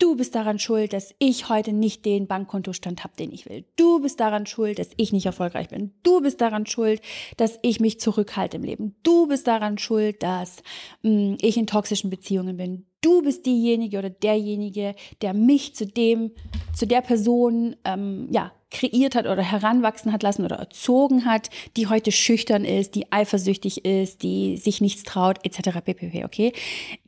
du 0.00 0.16
bist 0.16 0.34
daran 0.34 0.58
schuld, 0.58 0.92
dass 0.92 1.14
ich 1.18 1.48
heute 1.48 1.72
nicht 1.72 2.04
den 2.04 2.26
Bankkontostand 2.26 3.04
habe, 3.04 3.14
den 3.16 3.32
ich 3.32 3.48
will. 3.48 3.64
Du 3.76 4.00
bist 4.00 4.18
daran 4.18 4.46
schuld, 4.46 4.78
dass 4.78 4.90
ich 4.96 5.12
nicht 5.12 5.26
erfolgreich 5.26 5.68
bin. 5.68 5.92
Du 6.02 6.20
bist 6.20 6.40
daran 6.40 6.66
schuld, 6.66 7.00
dass 7.36 7.58
ich 7.62 7.78
mich 7.78 8.00
zurückhalte 8.00 8.56
im 8.56 8.64
Leben. 8.64 8.96
Du 9.02 9.28
bist 9.28 9.46
daran 9.46 9.78
schuld, 9.78 10.22
dass 10.22 10.62
mh, 11.02 11.10
mm, 11.10 11.36
ich 11.40 11.56
in 11.56 11.66
toxischen 11.66 12.10
Beziehungen 12.10 12.56
bin 12.56 12.86
du 13.02 13.22
bist 13.22 13.46
diejenige 13.46 13.98
oder 13.98 14.10
derjenige, 14.10 14.94
der 15.22 15.34
mich 15.34 15.74
zu 15.74 15.86
dem, 15.86 16.32
zu 16.74 16.86
der 16.86 17.00
Person, 17.00 17.76
ähm, 17.84 18.28
ja, 18.30 18.52
kreiert 18.70 19.16
hat 19.16 19.26
oder 19.26 19.42
heranwachsen 19.42 20.12
hat 20.12 20.22
lassen 20.22 20.44
oder 20.44 20.56
erzogen 20.56 21.24
hat, 21.24 21.50
die 21.76 21.88
heute 21.88 22.12
schüchtern 22.12 22.64
ist, 22.64 22.94
die 22.94 23.10
eifersüchtig 23.10 23.84
ist, 23.84 24.22
die 24.22 24.56
sich 24.58 24.80
nichts 24.80 25.02
traut, 25.02 25.44
etc. 25.44 25.80
pp. 25.84 26.24
Okay? 26.24 26.52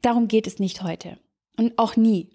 Darum 0.00 0.26
geht 0.26 0.46
es 0.46 0.58
nicht 0.58 0.82
heute. 0.82 1.18
Und 1.56 1.78
auch 1.78 1.96
nie. 1.96 2.30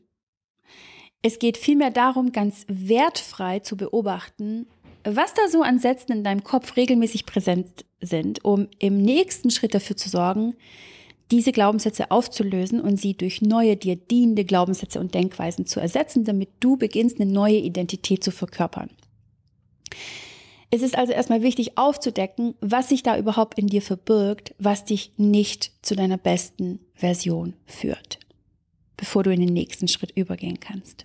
Es 1.21 1.39
geht 1.39 1.57
vielmehr 1.57 1.91
darum, 1.91 2.31
ganz 2.31 2.65
wertfrei 2.67 3.59
zu 3.59 3.75
beobachten, 3.75 4.67
was 5.03 5.33
da 5.33 5.47
so 5.49 5.61
an 5.61 5.79
Sätzen 5.79 6.11
in 6.11 6.23
deinem 6.23 6.43
Kopf 6.43 6.75
regelmäßig 6.75 7.25
präsent 7.25 7.85
sind, 8.01 8.43
um 8.43 8.67
im 8.79 9.01
nächsten 9.01 9.49
Schritt 9.49 9.73
dafür 9.73 9.95
zu 9.95 10.09
sorgen, 10.09 10.55
diese 11.31 11.51
Glaubenssätze 11.51 12.11
aufzulösen 12.11 12.79
und 12.79 12.97
sie 12.99 13.13
durch 13.13 13.41
neue, 13.41 13.75
dir 13.75 13.95
dienende 13.95 14.45
Glaubenssätze 14.45 14.99
und 14.99 15.13
Denkweisen 15.13 15.65
zu 15.65 15.79
ersetzen, 15.79 16.23
damit 16.23 16.49
du 16.59 16.77
beginnst, 16.77 17.19
eine 17.19 17.29
neue 17.31 17.57
Identität 17.57 18.23
zu 18.23 18.31
verkörpern. 18.31 18.89
Es 20.69 20.81
ist 20.81 20.97
also 20.97 21.13
erstmal 21.13 21.41
wichtig 21.41 21.77
aufzudecken, 21.77 22.55
was 22.59 22.89
sich 22.89 23.03
da 23.03 23.17
überhaupt 23.17 23.57
in 23.57 23.67
dir 23.67 23.81
verbirgt, 23.81 24.53
was 24.59 24.85
dich 24.85 25.11
nicht 25.17 25.71
zu 25.81 25.95
deiner 25.95 26.17
besten 26.17 26.79
Version 26.93 27.53
führt, 27.65 28.19
bevor 28.97 29.23
du 29.23 29.31
in 29.31 29.39
den 29.39 29.53
nächsten 29.53 29.87
Schritt 29.87 30.11
übergehen 30.11 30.59
kannst. 30.59 31.03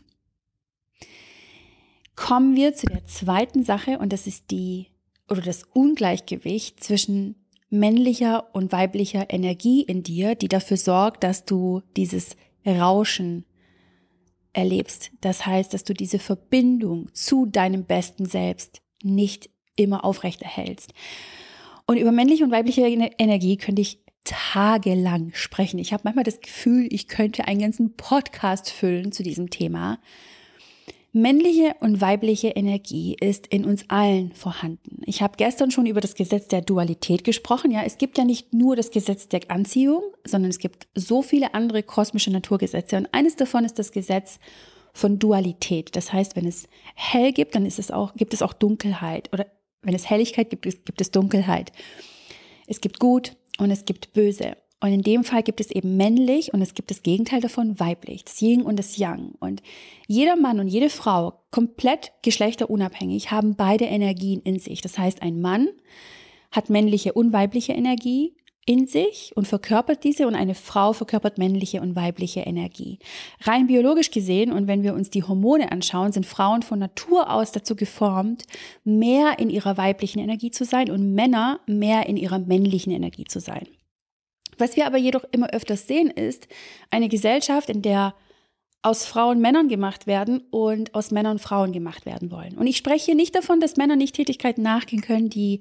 Kommen 2.17 2.57
wir 2.57 2.75
zu 2.75 2.87
der 2.87 3.07
zweiten 3.07 3.65
Sache 3.65 3.99
und 3.99 4.13
das 4.13 4.27
ist 4.27 4.51
die 4.51 4.89
oder 5.29 5.41
das 5.41 5.65
Ungleichgewicht 5.73 6.83
zwischen 6.83 7.37
männlicher 7.71 8.55
und 8.55 8.71
weiblicher 8.71 9.31
Energie 9.31 9.83
in 9.83 10.03
dir, 10.03 10.35
die 10.35 10.49
dafür 10.49 10.77
sorgt, 10.77 11.25
dass 11.25 11.47
du 11.47 11.83
dieses 11.97 12.37
Rauschen 12.67 13.47
erlebst. 14.53 15.11
Das 15.21 15.47
heißt, 15.47 15.73
dass 15.73 15.85
du 15.85 15.95
diese 15.95 16.19
Verbindung 16.19 17.09
zu 17.15 17.47
deinem 17.47 17.85
besten 17.85 18.27
Selbst 18.27 18.83
nicht 19.03 19.49
immer 19.75 20.05
aufrechterhältst. 20.05 20.93
Und 21.87 21.97
über 21.97 22.13
männliche 22.13 22.45
und 22.45 22.51
weibliche 22.51 22.83
Energie 22.83 23.57
könnte 23.57 23.83
ich 23.83 24.01
tagelang 24.25 25.33
sprechen. 25.35 25.79
Ich 25.79 25.93
habe 25.93 26.03
manchmal 26.05 26.25
das 26.25 26.41
Gefühl, 26.41 26.87
ich 26.91 27.09
könnte 27.09 27.47
einen 27.47 27.61
ganzen 27.61 27.97
Podcast 27.97 28.71
füllen 28.71 29.13
zu 29.13 29.23
diesem 29.23 29.51
Thema. 29.51 29.99
Männliche 31.15 31.75
und 31.81 32.01
weibliche 32.01 32.49
Energie 32.49 33.15
ist 33.21 33.47
in 33.49 33.67
uns 33.67 33.85
allen 33.89 34.33
vorhanden. 34.33 35.03
Ich 35.05 35.21
habe 35.21 35.35
gestern 35.37 35.71
schon 35.71 35.85
über 35.85 36.01
das 36.01 36.15
Gesetz 36.15 36.49
der 36.49 36.63
Dualität 36.63 37.23
gesprochen. 37.23 37.71
Ja, 37.71 37.83
es 37.83 37.99
gibt 37.99 38.17
ja 38.17 38.25
nicht 38.25 38.55
nur 38.55 38.77
das 38.77 38.91
Gesetz 38.91 39.29
der 39.29 39.43
Anziehung, 39.49 40.03
sondern 40.27 40.51
es 40.51 40.59
gibt 40.59 40.89
so 40.95 41.21
viele 41.21 41.53
andere 41.53 41.83
kosmische 41.83 42.31
Naturgesetze. 42.31 42.97
Und 42.97 43.13
eines 43.13 43.37
davon 43.37 43.67
ist 43.67 43.79
das 43.79 43.93
Gesetz 43.93 44.39
von 44.95 45.19
Dualität. 45.19 45.95
Das 45.97 46.15
heißt, 46.15 46.35
wenn 46.35 46.47
es 46.47 46.67
hell 46.95 47.33
gibt, 47.33 47.55
dann 47.55 47.67
ist 47.67 47.79
es 47.79 47.91
auch, 47.91 48.15
gibt 48.15 48.33
es 48.33 48.41
auch 48.41 48.55
Dunkelheit. 48.55 49.31
Oder 49.35 49.47
wenn 49.83 49.95
es 49.95 50.09
Helligkeit 50.09 50.49
gibt, 50.49 50.63
gibt 50.63 51.01
es 51.01 51.11
Dunkelheit. 51.11 51.73
Es 52.67 52.81
gibt 52.81 52.99
Gut 53.01 53.37
und 53.63 53.71
es 53.71 53.85
gibt 53.85 54.13
Böse. 54.13 54.57
Und 54.81 54.93
in 54.93 55.03
dem 55.03 55.23
Fall 55.23 55.45
gibt 55.45 55.61
es 55.61 55.71
eben 55.71 55.97
männlich 55.97 56.53
und 56.53 56.61
es 56.61 56.75
gibt 56.75 56.91
das 56.91 57.05
Gegenteil 57.05 57.41
davon 57.41 57.79
weiblich, 57.79 58.25
das 58.25 58.43
Yin 58.43 58.63
und 58.63 58.77
das 58.77 58.97
Yang. 58.97 59.35
Und 59.39 59.63
jeder 60.09 60.35
Mann 60.35 60.59
und 60.59 60.67
jede 60.67 60.91
Frau, 60.91 61.35
komplett 61.53 62.13
geschlechterunabhängig, 62.23 63.31
haben 63.31 63.55
beide 63.55 63.85
Energien 63.85 64.41
in 64.43 64.59
sich. 64.59 64.81
Das 64.81 64.99
heißt, 64.99 65.23
ein 65.23 65.41
Mann 65.41 65.69
hat 66.51 66.69
männliche 66.69 67.13
und 67.13 67.33
weibliche 67.33 67.73
Energie 67.73 68.35
in 68.65 68.87
sich 68.87 69.33
und 69.35 69.49
verkörpert 69.49 70.05
diese 70.05 70.27
und 70.27 70.37
eine 70.37 70.55
Frau 70.55 70.93
verkörpert 70.93 71.37
männliche 71.37 71.81
und 71.81 71.97
weibliche 71.97 72.41
Energie. 72.41 73.01
Rein 73.41 73.67
biologisch 73.67 74.13
gesehen 74.13 74.53
und 74.53 74.69
wenn 74.69 74.85
wir 74.85 74.95
uns 74.95 75.11
die 75.11 75.25
Hormone 75.25 75.73
anschauen, 75.73 76.13
sind 76.13 76.27
Frauen 76.27 76.63
von 76.63 76.79
Natur 76.79 77.31
aus 77.31 77.51
dazu 77.51 77.75
geformt, 77.75 78.45
mehr 78.85 79.41
in 79.41 79.51
ihrer 79.51 79.77
weiblichen 79.77 80.21
Energie 80.21 80.53
zu 80.53 80.65
sein 80.65 80.91
und 80.91 81.15
Männer 81.15 81.59
mehr 81.67 82.07
in 82.07 82.17
ihrer 82.17 82.39
männlichen 82.39 82.93
Energie 82.93 83.25
zu 83.25 83.41
sein. 83.41 83.67
Was 84.59 84.77
wir 84.77 84.87
aber 84.87 84.99
jedoch 84.99 85.25
immer 85.33 85.51
öfters 85.51 85.89
sehen, 85.89 86.09
ist 86.09 86.47
eine 86.91 87.09
Gesellschaft, 87.09 87.69
in 87.69 87.83
der 87.83 88.15
aus 88.83 89.07
Frauen 89.07 89.41
Männern 89.41 89.69
gemacht 89.69 90.07
werden 90.07 90.43
und 90.51 90.95
aus 90.95 91.11
Männern 91.11 91.39
Frauen 91.39 91.73
gemacht 91.73 92.05
werden 92.05 92.31
wollen. 92.31 92.59
Und 92.59 92.67
ich 92.67 92.77
spreche 92.77 93.07
hier 93.07 93.15
nicht 93.15 93.35
davon, 93.35 93.61
dass 93.61 93.77
Männer 93.77 93.97
nicht 93.97 94.15
Tätigkeiten 94.15 94.63
nachgehen 94.63 95.03
können, 95.03 95.31
die 95.31 95.61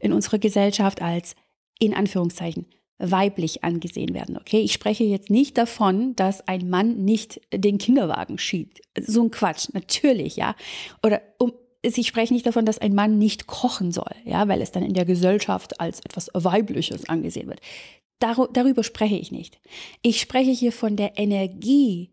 in 0.00 0.12
unserer 0.12 0.38
Gesellschaft 0.38 1.00
als 1.00 1.36
in 1.78 1.94
Anführungszeichen 1.94 2.66
weiblich 2.98 3.64
angesehen 3.64 4.14
werden. 4.14 4.36
Okay, 4.36 4.60
ich 4.60 4.72
spreche 4.72 5.02
jetzt 5.04 5.28
nicht 5.28 5.58
davon, 5.58 6.14
dass 6.14 6.46
ein 6.46 6.70
Mann 6.70 7.04
nicht 7.04 7.40
den 7.52 7.78
Kinderwagen 7.78 8.38
schiebt. 8.38 8.80
So 8.96 9.24
ein 9.24 9.30
Quatsch, 9.32 9.68
natürlich, 9.72 10.36
ja. 10.36 10.54
Oder 11.02 11.20
um, 11.38 11.52
ich 11.82 12.06
spreche 12.06 12.32
nicht 12.32 12.46
davon, 12.46 12.64
dass 12.64 12.78
ein 12.78 12.94
Mann 12.94 13.18
nicht 13.18 13.48
kochen 13.48 13.90
soll, 13.90 14.14
ja, 14.24 14.46
weil 14.46 14.62
es 14.62 14.70
dann 14.70 14.84
in 14.84 14.94
der 14.94 15.04
Gesellschaft 15.04 15.80
als 15.80 15.98
etwas 16.00 16.30
Weibliches 16.32 17.08
angesehen 17.08 17.48
wird. 17.48 17.60
Dar 18.20 18.48
darüber 18.52 18.84
spreche 18.84 19.16
ich 19.16 19.32
nicht. 19.32 19.58
Ich 20.00 20.20
spreche 20.20 20.52
hier 20.52 20.70
von 20.70 20.94
der 20.94 21.18
Energie, 21.18 22.12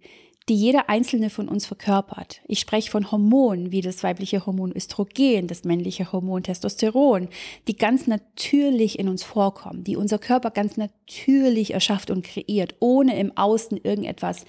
die 0.50 0.56
jeder 0.56 0.90
einzelne 0.90 1.30
von 1.30 1.48
uns 1.48 1.68
verkörpert. 1.68 2.42
Ich 2.48 2.60
spreche 2.60 2.90
von 2.90 3.12
Hormonen, 3.12 3.72
wie 3.72 3.82
das 3.82 4.04
weibliche 4.04 4.46
Hormon 4.46 4.76
Östrogen, 4.76 5.48
das 5.48 5.64
männliche 5.64 6.12
Hormon 6.12 6.44
Testosteron, 6.44 7.30
die 7.68 7.76
ganz 7.76 8.08
natürlich 8.08 8.98
in 8.98 9.08
uns 9.08 9.24
vorkommen, 9.24 9.84
die 9.84 9.96
unser 9.96 10.18
Körper 10.18 10.50
ganz 10.50 10.76
natürlich 10.76 11.74
erschafft 11.74 12.10
und 12.10 12.26
kreiert, 12.26 12.76
ohne 12.80 13.20
im 13.20 13.38
Außen 13.38 13.78
irgendetwas 13.78 14.46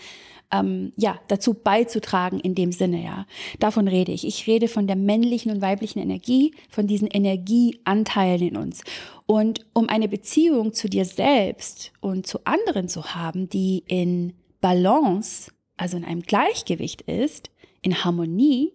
ähm, 0.52 0.92
ja, 0.96 1.20
dazu 1.28 1.54
beizutragen 1.54 2.40
in 2.40 2.54
dem 2.54 2.72
Sinne, 2.72 3.04
ja. 3.04 3.26
Davon 3.60 3.86
rede 3.86 4.10
ich. 4.12 4.26
Ich 4.26 4.46
rede 4.46 4.68
von 4.68 4.86
der 4.86 4.96
männlichen 4.96 5.52
und 5.52 5.62
weiblichen 5.62 6.00
Energie, 6.00 6.54
von 6.68 6.86
diesen 6.86 7.06
Energieanteilen 7.08 8.48
in 8.48 8.56
uns. 8.56 8.82
Und 9.26 9.66
um 9.74 9.88
eine 9.88 10.08
Beziehung 10.08 10.72
zu 10.72 10.88
dir 10.88 11.04
selbst 11.04 11.92
und 12.00 12.26
zu 12.26 12.40
anderen 12.44 12.88
zu 12.88 13.14
haben, 13.14 13.48
die 13.48 13.84
in 13.86 14.32
Balance, 14.60 15.52
also 15.80 15.96
in 15.96 16.04
einem 16.04 16.20
Gleichgewicht 16.20 17.00
ist, 17.02 17.50
in 17.80 18.04
Harmonie, 18.04 18.74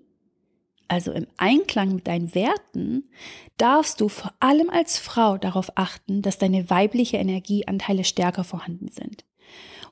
also 0.87 1.11
im 1.11 1.27
Einklang 1.37 1.93
mit 1.93 2.07
deinen 2.07 2.33
Werten, 2.33 3.09
darfst 3.57 4.01
du 4.01 4.09
vor 4.09 4.33
allem 4.39 4.71
als 4.71 4.97
Frau 4.97 5.37
darauf 5.37 5.71
achten, 5.75 6.23
dass 6.23 6.39
deine 6.39 6.67
weibliche 6.71 7.17
Energieanteile 7.17 8.03
stärker 8.03 8.43
vorhanden 8.43 8.87
sind. 8.87 9.23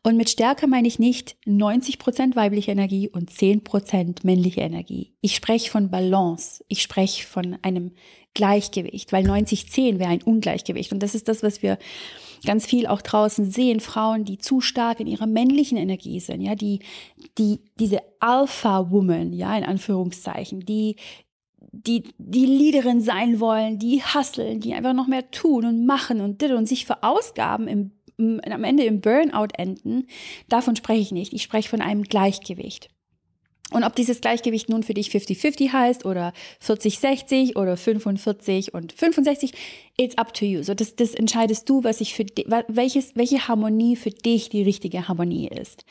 Und 0.01 0.17
mit 0.17 0.29
Stärke 0.29 0.65
meine 0.65 0.87
ich 0.87 0.97
nicht 0.97 1.37
90% 1.45 2.35
weibliche 2.35 2.71
Energie 2.71 3.07
und 3.07 3.29
10% 3.29 4.21
männliche 4.23 4.61
Energie. 4.61 5.13
Ich 5.21 5.35
spreche 5.35 5.69
von 5.69 5.91
Balance. 5.91 6.65
Ich 6.67 6.81
spreche 6.81 7.25
von 7.25 7.57
einem 7.61 7.91
Gleichgewicht, 8.33 9.13
weil 9.13 9.23
90-10 9.25 9.99
wäre 9.99 10.09
ein 10.09 10.23
Ungleichgewicht. 10.23 10.91
Und 10.91 11.01
das 11.01 11.13
ist 11.13 11.27
das, 11.27 11.43
was 11.43 11.61
wir 11.61 11.77
ganz 12.45 12.65
viel 12.65 12.87
auch 12.87 13.01
draußen 13.01 13.49
sehen. 13.49 13.79
Frauen, 13.79 14.25
die 14.25 14.37
zu 14.37 14.61
stark 14.61 14.99
in 14.99 15.07
ihrer 15.07 15.27
männlichen 15.27 15.77
Energie 15.77 16.19
sind, 16.19 16.41
ja, 16.41 16.55
die, 16.55 16.79
die, 17.37 17.59
diese 17.79 18.01
Alpha-Woman, 18.19 19.33
ja, 19.33 19.57
in 19.57 19.63
Anführungszeichen, 19.63 20.61
die, 20.61 20.95
die, 21.71 22.03
die 22.17 22.45
Leaderin 22.45 23.01
sein 23.01 23.39
wollen, 23.39 23.79
die 23.79 24.01
hustlen, 24.01 24.59
die 24.59 24.73
einfach 24.73 24.93
noch 24.93 25.07
mehr 25.07 25.31
tun 25.31 25.65
und 25.65 25.85
machen 25.85 26.21
und 26.21 26.43
und 26.43 26.67
sich 26.67 26.85
verausgaben 26.85 27.67
im 27.67 27.91
am 28.17 28.63
Ende 28.63 28.83
im 28.83 29.01
Burnout 29.01 29.47
enden, 29.57 30.07
davon 30.47 30.75
spreche 30.75 31.01
ich 31.01 31.11
nicht. 31.11 31.33
Ich 31.33 31.41
spreche 31.41 31.69
von 31.69 31.81
einem 31.81 32.03
Gleichgewicht. 32.03 32.89
Und 33.73 33.83
ob 33.83 33.95
dieses 33.95 34.21
Gleichgewicht 34.21 34.69
nun 34.69 34.83
für 34.83 34.93
dich 34.93 35.09
50-50 35.09 35.73
heißt 35.73 36.05
oder 36.05 36.31
40-60 36.65 37.57
oder 37.57 37.75
45 37.75 38.73
und 38.73 38.93
65, 38.93 39.53
it's 39.97 40.17
up 40.17 40.33
to 40.33 40.45
you. 40.45 40.61
So, 40.61 40.75
das, 40.75 40.95
das 40.95 41.15
entscheidest 41.15 41.67
du, 41.67 41.83
was 41.83 41.99
ich 41.99 42.13
für 42.13 42.25
welches, 42.67 43.15
welche 43.15 43.47
Harmonie 43.47 43.95
für 43.95 44.11
dich 44.11 44.49
die 44.49 44.61
richtige 44.61 45.07
Harmonie 45.07 45.47
ist. 45.47 45.85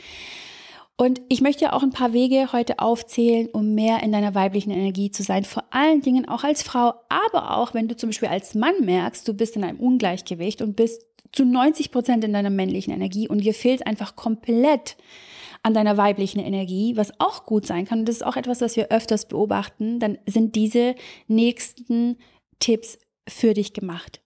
Und 0.96 1.20
ich 1.28 1.40
möchte 1.40 1.64
ja 1.64 1.72
auch 1.72 1.82
ein 1.82 1.90
paar 1.90 2.12
Wege 2.12 2.52
heute 2.52 2.78
aufzählen, 2.78 3.48
um 3.52 3.74
mehr 3.74 4.04
in 4.04 4.12
deiner 4.12 4.36
weiblichen 4.36 4.70
Energie 4.70 5.10
zu 5.10 5.24
sein. 5.24 5.44
Vor 5.44 5.64
allen 5.70 6.02
Dingen 6.02 6.28
auch 6.28 6.44
als 6.44 6.62
Frau, 6.62 6.94
aber 7.08 7.56
auch 7.56 7.74
wenn 7.74 7.88
du 7.88 7.96
zum 7.96 8.10
Beispiel 8.10 8.28
als 8.28 8.54
Mann 8.54 8.84
merkst, 8.84 9.26
du 9.26 9.34
bist 9.34 9.56
in 9.56 9.64
einem 9.64 9.80
Ungleichgewicht 9.80 10.62
und 10.62 10.76
bist 10.76 11.04
zu 11.32 11.44
90 11.44 11.90
Prozent 11.90 12.22
in 12.22 12.32
deiner 12.32 12.50
männlichen 12.50 12.92
Energie 12.92 13.26
und 13.26 13.38
dir 13.38 13.54
fehlt 13.54 13.86
einfach 13.86 14.14
komplett 14.14 14.96
an 15.62 15.74
deiner 15.74 15.96
weiblichen 15.96 16.40
Energie, 16.40 16.96
was 16.96 17.12
auch 17.20 17.46
gut 17.46 17.66
sein 17.66 17.86
kann. 17.86 18.00
Und 18.00 18.08
das 18.08 18.16
ist 18.16 18.26
auch 18.26 18.36
etwas, 18.36 18.60
was 18.60 18.76
wir 18.76 18.88
öfters 18.90 19.26
beobachten. 19.26 20.00
Dann 20.00 20.18
sind 20.26 20.56
diese 20.56 20.94
nächsten 21.28 22.18
Tipps 22.58 22.98
für 23.28 23.54
dich 23.54 23.72
gemacht. 23.72 24.20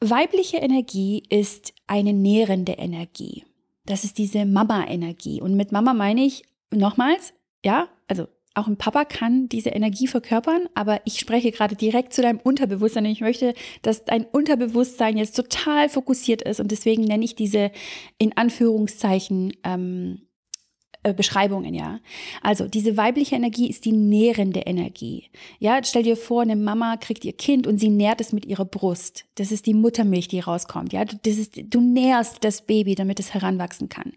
Weibliche 0.00 0.56
Energie 0.56 1.22
ist 1.28 1.74
eine 1.86 2.12
nährende 2.12 2.72
Energie. 2.72 3.44
Das 3.84 4.04
ist 4.04 4.18
diese 4.18 4.44
Mama-Energie. 4.44 5.40
Und 5.40 5.56
mit 5.56 5.72
Mama 5.72 5.94
meine 5.94 6.24
ich 6.24 6.44
nochmals, 6.72 7.34
ja, 7.64 7.88
also 8.08 8.26
auch 8.54 8.66
ein 8.66 8.76
Papa 8.76 9.04
kann 9.04 9.48
diese 9.48 9.70
Energie 9.70 10.08
verkörpern, 10.08 10.68
aber 10.74 11.00
ich 11.04 11.20
spreche 11.20 11.52
gerade 11.52 11.76
direkt 11.76 12.12
zu 12.12 12.22
deinem 12.22 12.40
Unterbewusstsein. 12.40 13.04
Ich 13.04 13.20
möchte, 13.20 13.54
dass 13.82 14.04
dein 14.04 14.24
Unterbewusstsein 14.24 15.16
jetzt 15.16 15.36
total 15.36 15.88
fokussiert 15.88 16.42
ist 16.42 16.58
und 16.60 16.70
deswegen 16.72 17.04
nenne 17.04 17.24
ich 17.24 17.36
diese 17.36 17.70
in 18.18 18.36
Anführungszeichen 18.36 19.52
ähm, 19.62 20.22
äh, 21.02 21.14
Beschreibungen, 21.14 21.72
ja. 21.72 22.00
Also 22.42 22.68
diese 22.68 22.96
weibliche 22.96 23.34
Energie 23.34 23.70
ist 23.70 23.86
die 23.86 23.92
nährende 23.92 24.60
Energie. 24.60 25.30
Ja, 25.58 25.80
stell 25.82 26.02
dir 26.02 26.16
vor, 26.16 26.42
eine 26.42 26.56
Mama 26.56 26.98
kriegt 26.98 27.24
ihr 27.24 27.32
Kind 27.32 27.66
und 27.66 27.78
sie 27.78 27.88
nährt 27.88 28.20
es 28.20 28.32
mit 28.32 28.44
ihrer 28.44 28.66
Brust. 28.66 29.24
Das 29.36 29.50
ist 29.50 29.64
die 29.64 29.74
Muttermilch, 29.74 30.28
die 30.28 30.40
rauskommt. 30.40 30.92
Ja, 30.92 31.06
das 31.06 31.38
ist, 31.38 31.58
du 31.72 31.80
nährst 31.80 32.44
das 32.44 32.66
Baby, 32.66 32.96
damit 32.96 33.18
es 33.18 33.32
heranwachsen 33.32 33.88
kann. 33.88 34.12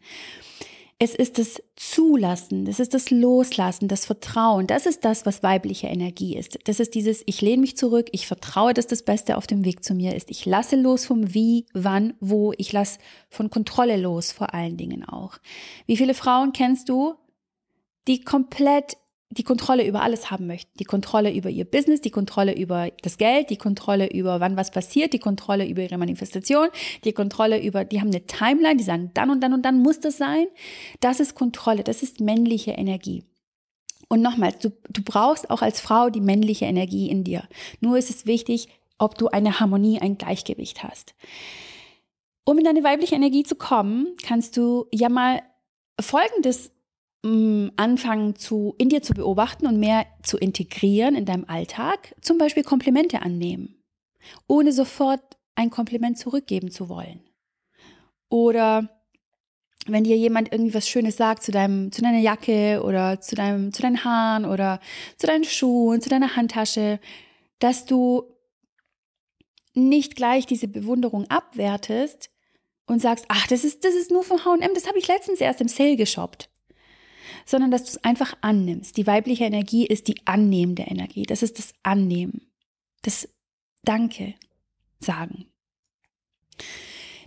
Es 1.00 1.16
ist 1.16 1.38
das 1.38 1.62
Zulassen, 1.76 2.66
das 2.66 2.80
ist 2.80 2.94
das 2.94 3.10
Loslassen, 3.10 3.88
das 3.88 4.06
Vertrauen. 4.06 4.68
Das 4.68 4.86
ist 4.86 5.04
das, 5.04 5.26
was 5.26 5.44
weibliche 5.44 5.88
Energie 5.88 6.38
ist. 6.38 6.60
Das 6.66 6.80
ist 6.80 6.96
dieses, 6.96 7.24
ich 7.26 7.42
lehne 7.42 7.62
mich 7.62 7.76
zurück, 7.76 8.08
ich 8.12 8.28
vertraue, 8.28 8.74
dass 8.74 8.88
das 8.88 9.04
Beste 9.04 9.38
auf 9.38 9.48
dem 9.48 9.66
Weg 9.66 9.84
zu 9.84 9.96
mir 9.96 10.16
ist. 10.16 10.30
Ich 10.32 10.46
lasse 10.46 10.76
los 10.76 11.06
vom 11.06 11.34
Wie, 11.34 11.66
wann, 11.74 12.14
wo. 12.20 12.54
Ich 12.58 12.72
lasse 12.72 13.00
von 13.30 13.50
Kontrolle 13.50 13.98
los, 13.98 14.32
vor 14.32 14.54
allen 14.54 14.78
Dingen 14.78 15.04
auch. 15.04 15.40
Wie 15.88 15.98
viele 15.98 16.14
Frauen 16.14 16.54
kennst 16.54 16.90
du, 16.90 17.16
die 18.08 18.22
komplett 18.22 18.98
die 19.34 19.44
Kontrolle 19.44 19.86
über 19.86 20.02
alles 20.02 20.32
haben 20.32 20.48
möchten. 20.48 20.72
Die 20.78 20.84
Kontrolle 20.84 21.34
über 21.34 21.50
ihr 21.50 21.66
Business, 21.66 22.02
die 22.02 22.12
Kontrolle 22.12 22.56
über 22.56 22.90
das 23.02 23.18
Geld, 23.18 23.50
die 23.50 23.58
Kontrolle 23.58 24.12
über 24.12 24.40
wann 24.40 24.58
was 24.58 24.72
passiert, 24.72 25.14
die 25.14 25.20
Kontrolle 25.20 25.68
über 25.68 25.82
ihre 25.82 25.98
Manifestation, 25.98 26.68
die 27.04 27.14
Kontrolle 27.14 27.62
über, 27.62 27.84
die 27.86 28.00
haben 28.00 28.10
eine 28.10 28.26
Timeline, 28.26 28.78
die 28.78 28.84
sagen, 28.84 29.12
dann 29.14 29.30
und 29.30 29.42
dann 29.42 29.54
und 29.54 29.64
dann 29.64 29.82
muss 29.82 30.00
das 30.00 30.18
sein. 30.18 30.46
Das 31.00 31.20
ist 31.20 31.36
Kontrolle, 31.36 31.84
das 31.84 32.04
ist 32.04 32.20
männliche 32.20 32.72
Energie. 32.72 33.24
Und 34.08 34.22
nochmals, 34.22 34.60
du, 34.60 34.70
du 34.90 35.02
brauchst 35.04 35.50
auch 35.50 35.62
als 35.62 35.82
Frau 35.82 36.10
die 36.10 36.22
männliche 36.22 36.66
Energie 36.66 37.10
in 37.10 37.24
dir. 37.24 37.48
Nur 37.80 37.98
ist 37.98 38.10
es 38.10 38.26
wichtig, 38.26 38.68
ob 39.00 39.18
du 39.18 39.30
eine 39.30 39.60
Harmonie, 39.60 40.00
ein 40.00 40.18
Gleichgewicht 40.18 40.84
hast. 40.84 41.16
Um 42.46 42.58
in 42.58 42.66
deine 42.66 42.84
weibliche 42.84 43.16
Energie 43.16 43.44
zu 43.44 43.56
kommen, 43.56 44.16
kannst 44.22 44.58
du 44.58 44.86
ja 44.92 45.10
mal 45.10 45.42
Folgendes 46.00 46.73
anfangen 47.26 48.36
zu, 48.36 48.76
in 48.78 48.90
dir 48.90 49.02
zu 49.02 49.14
beobachten 49.14 49.66
und 49.66 49.80
mehr 49.80 50.06
zu 50.24 50.38
integrieren 50.38 51.16
in 51.16 51.26
deinem 51.26 51.46
Alltag, 51.48 52.14
zum 52.20 52.38
Beispiel 52.38 52.64
Komplimente 52.64 53.22
annehmen, 53.22 53.82
ohne 54.48 54.74
sofort 54.74 55.22
ein 55.56 55.70
Kompliment 55.70 56.18
zurückgeben 56.18 56.70
zu 56.70 56.90
wollen. 56.90 57.22
Oder 58.28 58.90
wenn 59.86 60.04
dir 60.04 60.18
jemand 60.18 60.52
irgendwie 60.52 60.74
was 60.74 60.90
Schönes 60.90 61.16
sagt 61.16 61.44
zu 61.44 61.52
deinem, 61.52 61.94
zu 61.94 62.02
deiner 62.02 62.20
Jacke 62.20 62.82
oder 62.84 63.22
zu 63.22 63.36
deinem, 63.36 63.72
zu 63.72 63.82
deinen 63.82 64.04
Haaren 64.04 64.46
oder 64.46 64.82
zu 65.18 65.26
deinen 65.26 65.46
Schuhen, 65.46 66.02
zu 66.02 66.10
deiner 66.10 66.36
Handtasche, 66.36 67.00
dass 67.60 67.86
du 67.86 68.24
nicht 69.74 70.18
gleich 70.18 70.46
diese 70.46 70.68
Bewunderung 70.68 71.30
abwertest 71.30 72.30
und 72.86 73.02
sagst, 73.02 73.26
ach, 73.30 73.48
das 73.48 73.64
ist, 73.64 73.86
das 73.86 73.94
ist 73.94 74.12
nur 74.12 74.24
vom 74.24 74.44
H&M, 74.44 74.74
das 74.74 74.88
habe 74.88 75.00
ich 75.00 75.08
letztens 75.08 75.40
erst 75.40 75.62
im 75.62 75.70
Sale 75.70 75.96
geshoppt 75.96 76.50
sondern 77.46 77.72
dass 77.72 77.84
du 77.84 77.90
es 77.90 78.04
einfach 78.04 78.36
annimmst. 78.42 78.98
Die 78.98 79.08
weibliche 79.08 79.46
Energie 79.46 79.86
ist 79.86 80.08
die 80.08 80.26
annehmende 80.26 80.84
Energie. 80.84 81.24
Das 81.24 81.44
ist 81.44 81.60
das 81.60 81.74
Annehmen. 81.84 82.42
Das 83.02 83.28
Danke 83.84 84.36
sagen. 85.00 85.46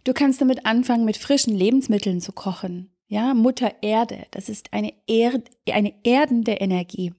Du 0.05 0.13
kannst 0.13 0.41
damit 0.41 0.65
anfangen, 0.67 1.05
mit 1.05 1.17
frischen 1.17 1.55
Lebensmitteln 1.55 2.21
zu 2.21 2.33
kochen. 2.33 2.91
Ja, 3.09 3.35
Mutter 3.35 3.83
Erde, 3.83 4.27
das 4.31 4.49
ist 4.49 4.73
eine, 4.73 4.93
Erd, 5.07 5.51
eine 5.71 5.95
erdende 6.05 6.53
Energie. 6.53 7.13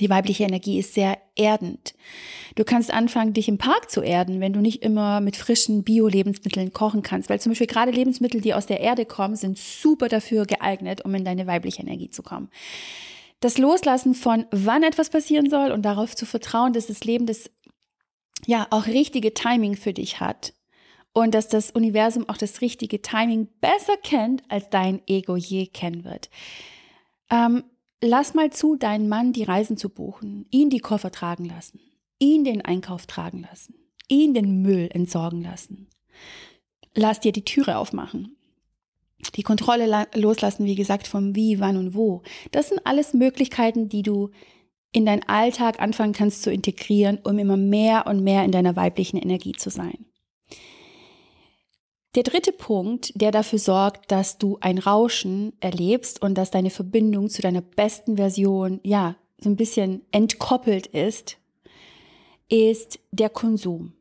Die 0.00 0.10
weibliche 0.10 0.44
Energie 0.44 0.78
ist 0.78 0.94
sehr 0.94 1.18
erdend. 1.34 1.94
Du 2.54 2.64
kannst 2.64 2.92
anfangen, 2.92 3.32
dich 3.32 3.48
im 3.48 3.58
Park 3.58 3.90
zu 3.90 4.00
erden, 4.00 4.40
wenn 4.40 4.52
du 4.52 4.60
nicht 4.60 4.82
immer 4.82 5.20
mit 5.20 5.36
frischen 5.36 5.84
Bio-Lebensmitteln 5.84 6.72
kochen 6.72 7.02
kannst. 7.02 7.30
Weil 7.30 7.40
zum 7.40 7.50
Beispiel 7.50 7.66
gerade 7.66 7.90
Lebensmittel, 7.90 8.40
die 8.40 8.54
aus 8.54 8.66
der 8.66 8.80
Erde 8.80 9.04
kommen, 9.04 9.36
sind 9.36 9.58
super 9.58 10.08
dafür 10.08 10.46
geeignet, 10.46 11.04
um 11.04 11.14
in 11.14 11.24
deine 11.24 11.46
weibliche 11.46 11.82
Energie 11.82 12.10
zu 12.10 12.22
kommen. 12.22 12.48
Das 13.40 13.58
Loslassen 13.58 14.14
von 14.14 14.46
wann 14.50 14.82
etwas 14.82 15.10
passieren 15.10 15.48
soll 15.48 15.70
und 15.70 15.82
darauf 15.82 16.16
zu 16.16 16.26
vertrauen, 16.26 16.72
dass 16.72 16.86
das 16.86 17.04
Leben 17.04 17.26
das 17.26 17.50
ja 18.46 18.66
auch 18.70 18.86
richtige 18.86 19.34
Timing 19.34 19.76
für 19.76 19.92
dich 19.92 20.20
hat. 20.20 20.54
Und 21.12 21.34
dass 21.34 21.48
das 21.48 21.70
Universum 21.70 22.28
auch 22.28 22.36
das 22.36 22.60
richtige 22.60 23.02
Timing 23.02 23.48
besser 23.60 23.96
kennt, 24.02 24.42
als 24.48 24.70
dein 24.70 25.00
Ego 25.06 25.36
je 25.36 25.66
kennen 25.66 26.04
wird. 26.04 26.30
Ähm, 27.30 27.64
Lass 28.02 28.34
mal 28.34 28.50
zu, 28.50 28.76
deinen 28.76 29.08
Mann 29.08 29.32
die 29.32 29.42
Reisen 29.42 29.76
zu 29.76 29.88
buchen, 29.88 30.46
ihn 30.50 30.70
die 30.70 30.78
Koffer 30.78 31.10
tragen 31.10 31.44
lassen, 31.46 31.80
ihn 32.20 32.44
den 32.44 32.64
Einkauf 32.64 33.06
tragen 33.06 33.42
lassen, 33.42 33.74
ihn 34.08 34.34
den 34.34 34.62
Müll 34.62 34.88
entsorgen 34.92 35.42
lassen. 35.42 35.88
Lass 36.94 37.18
dir 37.20 37.32
die 37.32 37.44
Türe 37.44 37.76
aufmachen. 37.76 38.36
Die 39.34 39.42
Kontrolle 39.42 40.06
loslassen, 40.14 40.64
wie 40.64 40.76
gesagt, 40.76 41.08
vom 41.08 41.34
Wie, 41.34 41.58
wann 41.58 41.76
und 41.76 41.94
wo. 41.94 42.22
Das 42.52 42.68
sind 42.68 42.80
alles 42.84 43.14
Möglichkeiten, 43.14 43.88
die 43.88 44.02
du 44.02 44.30
in 44.92 45.04
deinen 45.04 45.28
Alltag 45.28 45.80
anfangen 45.80 46.12
kannst 46.12 46.42
zu 46.42 46.52
integrieren, 46.52 47.18
um 47.24 47.38
immer 47.38 47.56
mehr 47.56 48.06
und 48.06 48.22
mehr 48.22 48.44
in 48.44 48.52
deiner 48.52 48.76
weiblichen 48.76 49.16
Energie 49.16 49.52
zu 49.52 49.70
sein. 49.70 50.07
Der 52.14 52.22
dritte 52.22 52.52
Punkt, 52.52 53.12
der 53.14 53.30
dafür 53.30 53.58
sorgt, 53.58 54.10
dass 54.10 54.38
du 54.38 54.58
ein 54.60 54.78
Rauschen 54.78 55.52
erlebst 55.60 56.22
und 56.22 56.36
dass 56.36 56.50
deine 56.50 56.70
Verbindung 56.70 57.28
zu 57.28 57.42
deiner 57.42 57.60
besten 57.60 58.16
Version, 58.16 58.80
ja, 58.82 59.16
so 59.40 59.50
ein 59.50 59.56
bisschen 59.56 60.02
entkoppelt 60.10 60.86
ist, 60.88 61.36
ist 62.48 62.98
der 63.12 63.28
Konsum. 63.28 63.92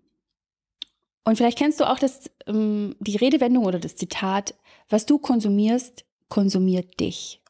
Und 1.25 1.35
vielleicht 1.35 1.57
kennst 1.57 1.81
du 1.81 1.89
auch 1.89 1.99
das, 1.99 2.31
ähm, 2.47 2.95
die 2.99 3.17
Redewendung 3.17 3.65
oder 3.65 3.79
das 3.79 3.97
Zitat, 3.97 4.55
was 4.87 5.05
du 5.05 5.17
konsumierst, 5.17 6.05
konsumiert 6.29 6.99
dich. 7.01 7.41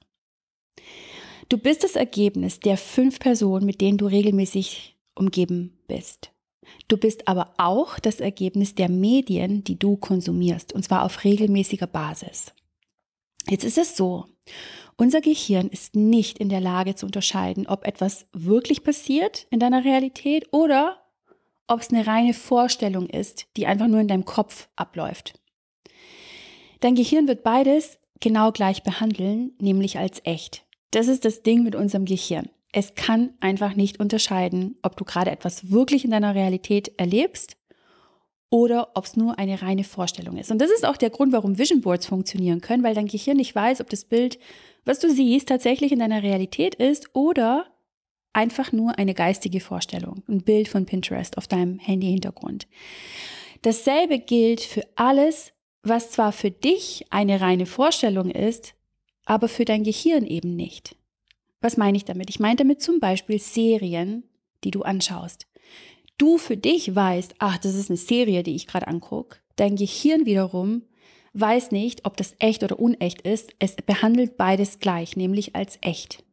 Du 1.49 1.57
bist 1.57 1.83
das 1.83 1.95
Ergebnis 1.95 2.59
der 2.59 2.77
fünf 2.77 3.19
Personen, 3.19 3.65
mit 3.65 3.79
denen 3.79 3.97
du 3.97 4.07
regelmäßig 4.07 4.97
umgeben 5.15 5.77
bist. 5.87 6.31
Du 6.87 6.97
bist 6.97 7.27
aber 7.27 7.53
auch 7.57 7.99
das 7.99 8.19
Ergebnis 8.19 8.75
der 8.75 8.89
Medien, 8.89 9.63
die 9.63 9.77
du 9.77 9.97
konsumierst, 9.97 10.73
und 10.73 10.83
zwar 10.83 11.03
auf 11.03 11.23
regelmäßiger 11.23 11.87
Basis. 11.87 12.53
Jetzt 13.49 13.63
ist 13.63 13.77
es 13.77 13.95
so, 13.95 14.25
unser 14.97 15.21
Gehirn 15.21 15.67
ist 15.67 15.95
nicht 15.95 16.39
in 16.39 16.49
der 16.49 16.61
Lage 16.61 16.95
zu 16.95 17.05
unterscheiden, 17.05 17.67
ob 17.67 17.85
etwas 17.85 18.27
wirklich 18.33 18.83
passiert 18.83 19.47
in 19.51 19.59
deiner 19.59 19.85
Realität 19.85 20.47
oder 20.51 21.03
ob 21.67 21.81
es 21.81 21.91
eine 21.91 22.07
reine 22.07 22.33
Vorstellung 22.33 23.07
ist, 23.07 23.47
die 23.57 23.67
einfach 23.67 23.87
nur 23.87 23.99
in 23.99 24.07
deinem 24.07 24.25
Kopf 24.25 24.69
abläuft. 24.75 25.39
Dein 26.79 26.95
Gehirn 26.95 27.27
wird 27.27 27.43
beides 27.43 27.99
genau 28.19 28.51
gleich 28.51 28.83
behandeln, 28.83 29.51
nämlich 29.59 29.97
als 29.97 30.21
echt. 30.23 30.65
Das 30.91 31.07
ist 31.07 31.25
das 31.25 31.43
Ding 31.43 31.63
mit 31.63 31.75
unserem 31.75 32.05
Gehirn. 32.05 32.49
Es 32.71 32.95
kann 32.95 33.33
einfach 33.39 33.75
nicht 33.75 33.99
unterscheiden, 33.99 34.77
ob 34.81 34.97
du 34.97 35.05
gerade 35.05 35.31
etwas 35.31 35.71
wirklich 35.71 36.05
in 36.05 36.11
deiner 36.11 36.35
Realität 36.35 36.91
erlebst 36.97 37.57
oder 38.49 38.89
ob 38.95 39.05
es 39.05 39.15
nur 39.15 39.39
eine 39.39 39.61
reine 39.61 39.83
Vorstellung 39.83 40.37
ist. 40.37 40.51
Und 40.51 40.59
das 40.59 40.71
ist 40.71 40.85
auch 40.85 40.97
der 40.97 41.09
Grund, 41.09 41.33
warum 41.33 41.57
Vision 41.57 41.81
Boards 41.81 42.05
funktionieren 42.05 42.61
können, 42.61 42.83
weil 42.83 42.95
dein 42.95 43.07
Gehirn 43.07 43.37
nicht 43.37 43.55
weiß, 43.55 43.81
ob 43.81 43.89
das 43.89 44.05
Bild, 44.05 44.39
was 44.85 44.99
du 44.99 45.09
siehst, 45.09 45.49
tatsächlich 45.49 45.91
in 45.91 45.99
deiner 45.99 46.23
Realität 46.23 46.75
ist 46.75 47.09
oder 47.13 47.65
einfach 48.33 48.71
nur 48.71 48.97
eine 48.99 49.13
geistige 49.13 49.59
Vorstellung, 49.59 50.23
ein 50.27 50.43
Bild 50.43 50.67
von 50.67 50.85
Pinterest 50.85 51.37
auf 51.37 51.47
deinem 51.47 51.79
Handy-Hintergrund. 51.79 52.67
Dasselbe 53.63 54.19
gilt 54.19 54.61
für 54.61 54.83
alles, 54.95 55.53
was 55.83 56.11
zwar 56.11 56.31
für 56.31 56.51
dich 56.51 57.05
eine 57.09 57.41
reine 57.41 57.65
Vorstellung 57.65 58.29
ist, 58.29 58.75
aber 59.25 59.47
für 59.47 59.65
dein 59.65 59.83
Gehirn 59.83 60.25
eben 60.25 60.55
nicht. 60.55 60.95
Was 61.61 61.77
meine 61.77 61.97
ich 61.97 62.05
damit? 62.05 62.29
Ich 62.29 62.39
meine 62.39 62.55
damit 62.55 62.81
zum 62.81 62.99
Beispiel 62.99 63.39
Serien, 63.39 64.23
die 64.63 64.71
du 64.71 64.83
anschaust. 64.83 65.47
Du 66.17 66.37
für 66.37 66.57
dich 66.57 66.95
weißt, 66.95 67.35
ach, 67.39 67.57
das 67.57 67.75
ist 67.75 67.89
eine 67.89 67.97
Serie, 67.97 68.43
die 68.43 68.55
ich 68.55 68.67
gerade 68.67 68.87
angucke. 68.87 69.39
Dein 69.55 69.75
Gehirn 69.75 70.25
wiederum 70.25 70.83
weiß 71.33 71.71
nicht, 71.71 72.05
ob 72.05 72.17
das 72.17 72.35
echt 72.39 72.63
oder 72.63 72.79
unecht 72.79 73.21
ist. 73.21 73.51
Es 73.59 73.75
behandelt 73.75 74.37
beides 74.37 74.79
gleich, 74.79 75.15
nämlich 75.15 75.55
als 75.55 75.77
echt. 75.81 76.23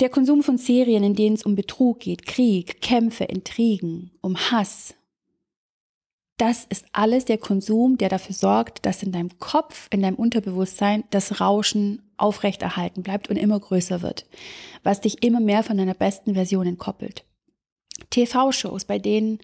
Der 0.00 0.08
Konsum 0.08 0.42
von 0.42 0.58
Serien, 0.58 1.02
in 1.02 1.14
denen 1.14 1.34
es 1.34 1.42
um 1.42 1.56
Betrug 1.56 2.00
geht, 2.00 2.24
Krieg, 2.24 2.80
Kämpfe, 2.80 3.24
Intrigen, 3.24 4.12
um 4.20 4.36
Hass, 4.36 4.94
das 6.38 6.64
ist 6.68 6.86
alles 6.92 7.24
der 7.24 7.38
Konsum, 7.38 7.98
der 7.98 8.08
dafür 8.08 8.34
sorgt, 8.34 8.86
dass 8.86 9.02
in 9.02 9.12
deinem 9.12 9.38
Kopf, 9.38 9.88
in 9.90 10.02
deinem 10.02 10.14
Unterbewusstsein 10.14 11.04
das 11.10 11.40
Rauschen 11.40 12.02
aufrechterhalten 12.16 13.02
bleibt 13.02 13.28
und 13.28 13.36
immer 13.36 13.58
größer 13.58 14.02
wird, 14.02 14.24
was 14.82 15.00
dich 15.00 15.22
immer 15.22 15.40
mehr 15.40 15.62
von 15.62 15.76
deiner 15.76 15.94
besten 15.94 16.34
Version 16.34 16.66
entkoppelt. 16.66 17.24
TV-Shows, 18.10 18.84
bei 18.84 18.98
denen 18.98 19.40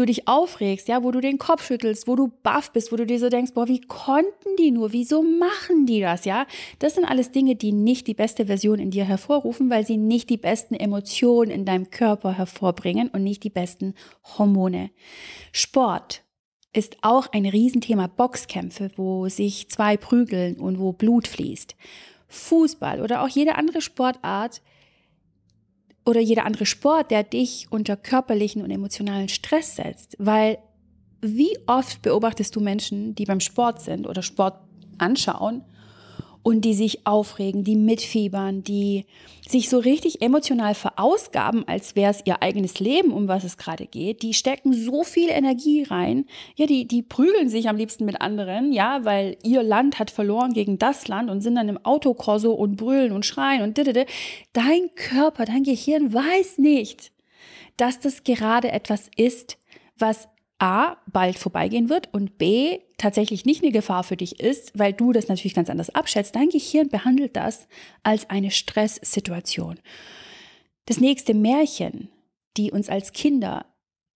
du 0.00 0.06
dich 0.06 0.26
aufregst, 0.26 0.88
ja, 0.88 1.04
wo 1.04 1.10
du 1.10 1.20
den 1.20 1.38
Kopf 1.38 1.64
schüttelst, 1.64 2.08
wo 2.08 2.16
du 2.16 2.32
baff 2.42 2.72
bist, 2.72 2.90
wo 2.90 2.96
du 2.96 3.06
dir 3.06 3.18
so 3.18 3.28
denkst, 3.28 3.54
boah, 3.54 3.68
wie 3.68 3.80
konnten 3.80 4.56
die 4.58 4.70
nur, 4.70 4.92
wieso 4.92 5.22
machen 5.22 5.86
die 5.86 6.00
das, 6.00 6.24
ja? 6.24 6.46
Das 6.78 6.94
sind 6.94 7.04
alles 7.04 7.30
Dinge, 7.30 7.54
die 7.54 7.72
nicht 7.72 8.06
die 8.06 8.14
beste 8.14 8.46
Version 8.46 8.78
in 8.78 8.90
dir 8.90 9.04
hervorrufen, 9.04 9.70
weil 9.70 9.86
sie 9.86 9.96
nicht 9.96 10.30
die 10.30 10.36
besten 10.36 10.74
Emotionen 10.74 11.50
in 11.50 11.64
deinem 11.64 11.90
Körper 11.90 12.36
hervorbringen 12.36 13.08
und 13.08 13.22
nicht 13.22 13.44
die 13.44 13.50
besten 13.50 13.94
Hormone. 14.38 14.90
Sport, 15.52 16.24
ist 16.72 16.98
auch 17.02 17.26
ein 17.32 17.46
Riesenthema 17.46 18.06
Boxkämpfe, 18.06 18.90
wo 18.96 19.28
sich 19.28 19.68
zwei 19.68 19.96
prügeln 19.96 20.60
und 20.60 20.78
wo 20.78 20.92
Blut 20.92 21.26
fließt. 21.26 21.74
Fußball 22.28 23.00
oder 23.00 23.22
auch 23.22 23.28
jede 23.28 23.56
andere 23.56 23.80
Sportart 23.80 24.62
oder 26.04 26.20
jeder 26.20 26.44
andere 26.44 26.66
Sport, 26.66 27.10
der 27.10 27.22
dich 27.22 27.66
unter 27.70 27.96
körperlichen 27.96 28.62
und 28.62 28.70
emotionalen 28.70 29.28
Stress 29.28 29.76
setzt. 29.76 30.16
Weil 30.18 30.58
wie 31.20 31.58
oft 31.66 32.02
beobachtest 32.02 32.56
du 32.56 32.60
Menschen, 32.60 33.14
die 33.14 33.26
beim 33.26 33.40
Sport 33.40 33.82
sind 33.82 34.06
oder 34.06 34.22
Sport 34.22 34.58
anschauen 34.98 35.62
und 36.42 36.64
die 36.64 36.74
sich 36.74 37.06
aufregen, 37.06 37.64
die 37.64 37.76
mitfiebern, 37.76 38.62
die 38.62 39.04
sich 39.46 39.68
so 39.68 39.78
richtig 39.78 40.22
emotional 40.22 40.74
verausgaben, 40.74 41.66
als 41.66 41.96
wäre 41.96 42.10
es 42.10 42.22
ihr 42.24 42.42
eigenes 42.42 42.78
Leben, 42.80 43.12
um 43.12 43.28
was 43.28 43.44
es 43.44 43.58
gerade 43.58 43.86
geht. 43.86 44.22
Die 44.22 44.32
stecken 44.32 44.72
so 44.72 45.02
viel 45.02 45.28
Energie 45.28 45.82
rein. 45.82 46.26
Ja, 46.56 46.66
die, 46.66 46.86
die 46.86 47.02
prügeln 47.02 47.48
sich 47.48 47.68
am 47.68 47.76
liebsten 47.76 48.04
mit 48.04 48.20
anderen, 48.20 48.72
ja, 48.72 49.04
weil 49.04 49.36
ihr 49.42 49.62
Land 49.62 49.98
hat 49.98 50.10
verloren 50.10 50.52
gegen 50.52 50.78
das 50.78 51.08
Land 51.08 51.30
und 51.30 51.40
sind 51.40 51.56
dann 51.56 51.68
im 51.68 51.84
Autokorso 51.84 52.52
und 52.52 52.76
brüllen 52.76 53.12
und 53.12 53.26
schreien 53.26 53.62
und 53.62 53.76
didede. 53.76 54.06
Dein 54.52 54.90
Körper, 54.94 55.44
dein 55.44 55.64
Gehirn 55.64 56.12
weiß 56.12 56.58
nicht, 56.58 57.12
dass 57.76 57.98
das 57.98 58.24
gerade 58.24 58.70
etwas 58.70 59.10
ist, 59.16 59.58
was 59.98 60.28
A, 60.60 60.96
bald 61.10 61.38
vorbeigehen 61.38 61.88
wird 61.88 62.12
und 62.12 62.38
B, 62.38 62.80
tatsächlich 62.98 63.44
nicht 63.44 63.62
eine 63.62 63.72
Gefahr 63.72 64.04
für 64.04 64.16
dich 64.16 64.40
ist, 64.40 64.78
weil 64.78 64.92
du 64.92 65.12
das 65.12 65.28
natürlich 65.28 65.54
ganz 65.54 65.70
anders 65.70 65.94
abschätzt. 65.94 66.36
Dein 66.36 66.50
Gehirn 66.50 66.88
behandelt 66.88 67.34
das 67.34 67.66
als 68.02 68.28
eine 68.28 68.50
Stresssituation. 68.50 69.78
Das 70.86 71.00
nächste 71.00 71.34
Märchen, 71.34 72.10
die 72.56 72.70
uns 72.70 72.88
als 72.88 73.12
Kinder 73.12 73.64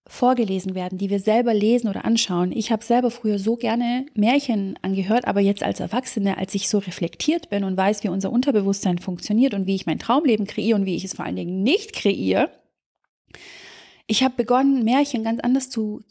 vorgelesen 0.07 0.75
werden, 0.75 0.99
die 0.99 1.09
wir 1.09 1.19
selber 1.19 1.55
lesen 1.55 1.89
oder 1.89 2.05
anschauen. 2.05 2.53
Ich 2.53 2.71
habe 2.71 2.85
selber 2.85 3.11
früher 3.11 3.39
so 3.39 3.57
gerne 3.57 4.05
Märchen 4.15 4.79
angehört, 4.83 5.27
aber 5.27 5.41
jetzt 5.41 5.63
als 5.63 5.81
Erwachsene, 5.81 6.37
als 6.37 6.55
ich 6.55 6.69
so 6.69 6.79
reflektiert 6.79 7.49
bin 7.49 7.65
und 7.65 7.77
weiß, 7.77 8.05
wie 8.05 8.09
unser 8.09 8.31
Unterbewusstsein 8.31 8.99
funktioniert 8.99 9.55
und 9.55 9.67
wie 9.67 9.75
ich 9.75 9.87
mein 9.87 9.99
Traumleben 9.99 10.47
kreiere 10.47 10.77
und 10.77 10.85
wie 10.85 10.97
ich 10.97 11.05
es 11.05 11.15
vor 11.15 11.25
allen 11.25 11.37
Dingen 11.37 11.63
nicht 11.63 11.95
kreiere, 11.95 12.51
ich 14.07 14.23
habe 14.23 14.35
begonnen, 14.37 14.85
Märchen 14.85 15.25
ganz 15.25 15.41
anders 15.41 15.71
zu, 15.71 16.03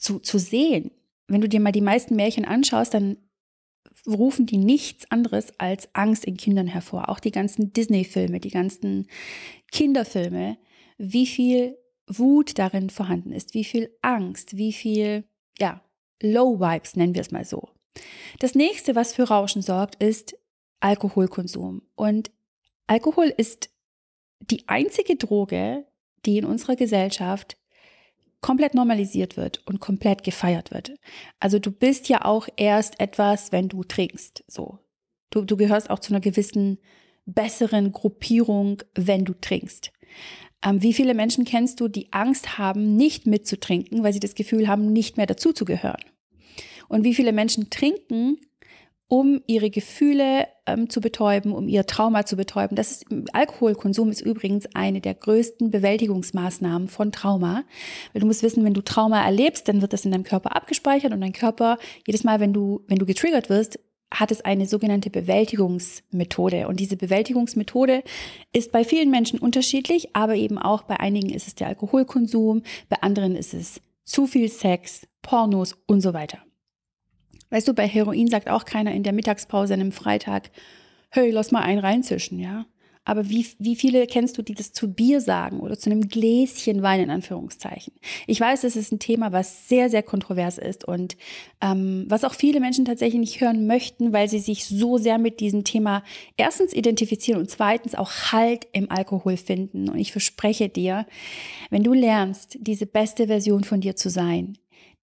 zu, 0.00 0.18
zu 0.18 0.38
sehen. 0.38 0.90
Wenn 1.28 1.40
du 1.40 1.48
dir 1.48 1.60
mal 1.60 1.72
die 1.72 1.80
meisten 1.80 2.16
Märchen 2.16 2.44
anschaust, 2.44 2.94
dann 2.94 3.18
rufen 4.06 4.46
die 4.46 4.56
nichts 4.56 5.10
anderes 5.10 5.52
als 5.58 5.94
Angst 5.94 6.24
in 6.24 6.36
Kindern 6.36 6.66
hervor. 6.66 7.08
Auch 7.08 7.20
die 7.20 7.30
ganzen 7.30 7.72
Disney-Filme, 7.72 8.40
die 8.40 8.50
ganzen 8.50 9.06
Kinderfilme, 9.70 10.58
wie 10.98 11.26
viel 11.26 11.76
Wut 12.06 12.58
darin 12.58 12.90
vorhanden 12.90 13.32
ist, 13.32 13.54
wie 13.54 13.64
viel 13.64 13.90
Angst, 14.02 14.56
wie 14.56 14.72
viel, 14.72 15.24
ja, 15.58 15.82
Low 16.22 16.60
Vibes 16.60 16.96
nennen 16.96 17.14
wir 17.14 17.22
es 17.22 17.30
mal 17.30 17.44
so. 17.44 17.68
Das 18.40 18.54
nächste, 18.54 18.94
was 18.94 19.14
für 19.14 19.24
Rauschen 19.24 19.62
sorgt, 19.62 20.02
ist 20.02 20.36
Alkoholkonsum. 20.80 21.82
Und 21.94 22.30
Alkohol 22.86 23.32
ist 23.34 23.70
die 24.40 24.68
einzige 24.68 25.16
Droge, 25.16 25.86
die 26.26 26.38
in 26.38 26.44
unserer 26.44 26.76
Gesellschaft 26.76 27.56
komplett 28.40 28.74
normalisiert 28.74 29.36
wird 29.36 29.66
und 29.66 29.80
komplett 29.80 30.22
gefeiert 30.24 30.70
wird. 30.70 30.94
Also 31.40 31.58
du 31.58 31.70
bist 31.70 32.08
ja 32.08 32.24
auch 32.24 32.48
erst 32.56 33.00
etwas, 33.00 33.52
wenn 33.52 33.68
du 33.68 33.84
trinkst. 33.84 34.44
So. 34.48 34.78
Du, 35.30 35.44
du 35.44 35.56
gehörst 35.56 35.90
auch 35.90 35.98
zu 35.98 36.12
einer 36.12 36.20
gewissen 36.20 36.78
besseren 37.26 37.92
Gruppierung, 37.92 38.82
wenn 38.94 39.24
du 39.24 39.34
trinkst. 39.34 39.92
Ähm, 40.64 40.82
wie 40.82 40.92
viele 40.92 41.14
Menschen 41.14 41.44
kennst 41.44 41.80
du, 41.80 41.88
die 41.88 42.12
Angst 42.12 42.58
haben, 42.58 42.96
nicht 42.96 43.26
mitzutrinken, 43.26 44.02
weil 44.02 44.12
sie 44.12 44.20
das 44.20 44.34
Gefühl 44.34 44.68
haben, 44.68 44.92
nicht 44.92 45.16
mehr 45.16 45.26
dazuzugehören? 45.26 46.04
Und 46.88 47.04
wie 47.04 47.14
viele 47.14 47.32
Menschen 47.32 47.70
trinken, 47.70 48.38
um 49.10 49.42
ihre 49.48 49.70
Gefühle 49.70 50.46
ähm, 50.66 50.88
zu 50.88 51.00
betäuben, 51.00 51.52
um 51.52 51.66
ihr 51.66 51.84
Trauma 51.84 52.24
zu 52.24 52.36
betäuben. 52.36 52.76
Das 52.76 52.92
ist, 52.92 53.06
Alkoholkonsum 53.32 54.08
ist 54.08 54.20
übrigens 54.20 54.68
eine 54.72 55.00
der 55.00 55.14
größten 55.14 55.72
Bewältigungsmaßnahmen 55.72 56.86
von 56.86 57.10
Trauma. 57.10 57.64
Weil 58.12 58.20
du 58.20 58.26
musst 58.28 58.44
wissen, 58.44 58.64
wenn 58.64 58.72
du 58.72 58.82
Trauma 58.82 59.20
erlebst, 59.24 59.66
dann 59.66 59.82
wird 59.82 59.92
das 59.92 60.04
in 60.04 60.12
deinem 60.12 60.22
Körper 60.22 60.54
abgespeichert 60.54 61.12
und 61.12 61.20
dein 61.20 61.32
Körper, 61.32 61.76
jedes 62.06 62.22
Mal, 62.22 62.38
wenn 62.38 62.52
du, 62.52 62.84
wenn 62.86 63.00
du 63.00 63.04
getriggert 63.04 63.50
wirst, 63.50 63.80
hat 64.14 64.30
es 64.30 64.42
eine 64.42 64.66
sogenannte 64.66 65.10
Bewältigungsmethode. 65.10 66.68
Und 66.68 66.78
diese 66.78 66.96
Bewältigungsmethode 66.96 68.04
ist 68.52 68.70
bei 68.70 68.84
vielen 68.84 69.10
Menschen 69.10 69.40
unterschiedlich, 69.40 70.14
aber 70.14 70.36
eben 70.36 70.56
auch 70.56 70.82
bei 70.84 71.00
einigen 71.00 71.30
ist 71.30 71.48
es 71.48 71.56
der 71.56 71.66
Alkoholkonsum, 71.66 72.62
bei 72.88 73.02
anderen 73.02 73.34
ist 73.34 73.54
es 73.54 73.80
zu 74.04 74.28
viel 74.28 74.48
Sex, 74.48 75.08
Pornos 75.20 75.76
und 75.88 76.00
so 76.00 76.14
weiter. 76.14 76.38
Weißt 77.50 77.68
du, 77.68 77.74
bei 77.74 77.86
Heroin 77.86 78.28
sagt 78.28 78.48
auch 78.48 78.64
keiner 78.64 78.92
in 78.92 79.02
der 79.02 79.12
Mittagspause 79.12 79.74
an 79.74 79.80
einem 79.80 79.92
Freitag, 79.92 80.50
hey, 81.10 81.30
lass 81.30 81.50
mal 81.50 81.62
einen 81.62 81.80
reinzischen, 81.80 82.38
ja. 82.38 82.66
Aber 83.04 83.28
wie, 83.28 83.46
wie 83.58 83.76
viele 83.76 84.06
kennst 84.06 84.36
du, 84.36 84.42
die 84.42 84.54
das 84.54 84.72
zu 84.72 84.92
Bier 84.92 85.20
sagen 85.20 85.60
oder 85.60 85.78
zu 85.78 85.90
einem 85.90 86.08
Gläschen 86.08 86.82
Wein 86.82 87.00
in 87.00 87.10
Anführungszeichen? 87.10 87.94
Ich 88.26 88.38
weiß, 88.38 88.60
das 88.60 88.76
ist 88.76 88.92
ein 88.92 88.98
Thema, 88.98 89.32
was 89.32 89.68
sehr, 89.68 89.88
sehr 89.88 90.02
kontrovers 90.02 90.58
ist 90.58 90.84
und 90.84 91.16
ähm, 91.62 92.04
was 92.08 92.24
auch 92.24 92.34
viele 92.34 92.60
Menschen 92.60 92.84
tatsächlich 92.84 93.18
nicht 93.18 93.40
hören 93.40 93.66
möchten, 93.66 94.12
weil 94.12 94.28
sie 94.28 94.38
sich 94.38 94.66
so 94.66 94.98
sehr 94.98 95.18
mit 95.18 95.40
diesem 95.40 95.64
Thema 95.64 96.04
erstens 96.36 96.74
identifizieren 96.74 97.40
und 97.40 97.50
zweitens 97.50 97.94
auch 97.94 98.10
Halt 98.32 98.68
im 98.72 98.90
Alkohol 98.90 99.38
finden. 99.38 99.88
Und 99.88 99.98
ich 99.98 100.12
verspreche 100.12 100.68
dir, 100.68 101.06
wenn 101.70 101.82
du 101.82 101.94
lernst, 101.94 102.58
diese 102.60 102.86
beste 102.86 103.28
Version 103.28 103.64
von 103.64 103.80
dir 103.80 103.96
zu 103.96 104.10
sein, 104.10 104.58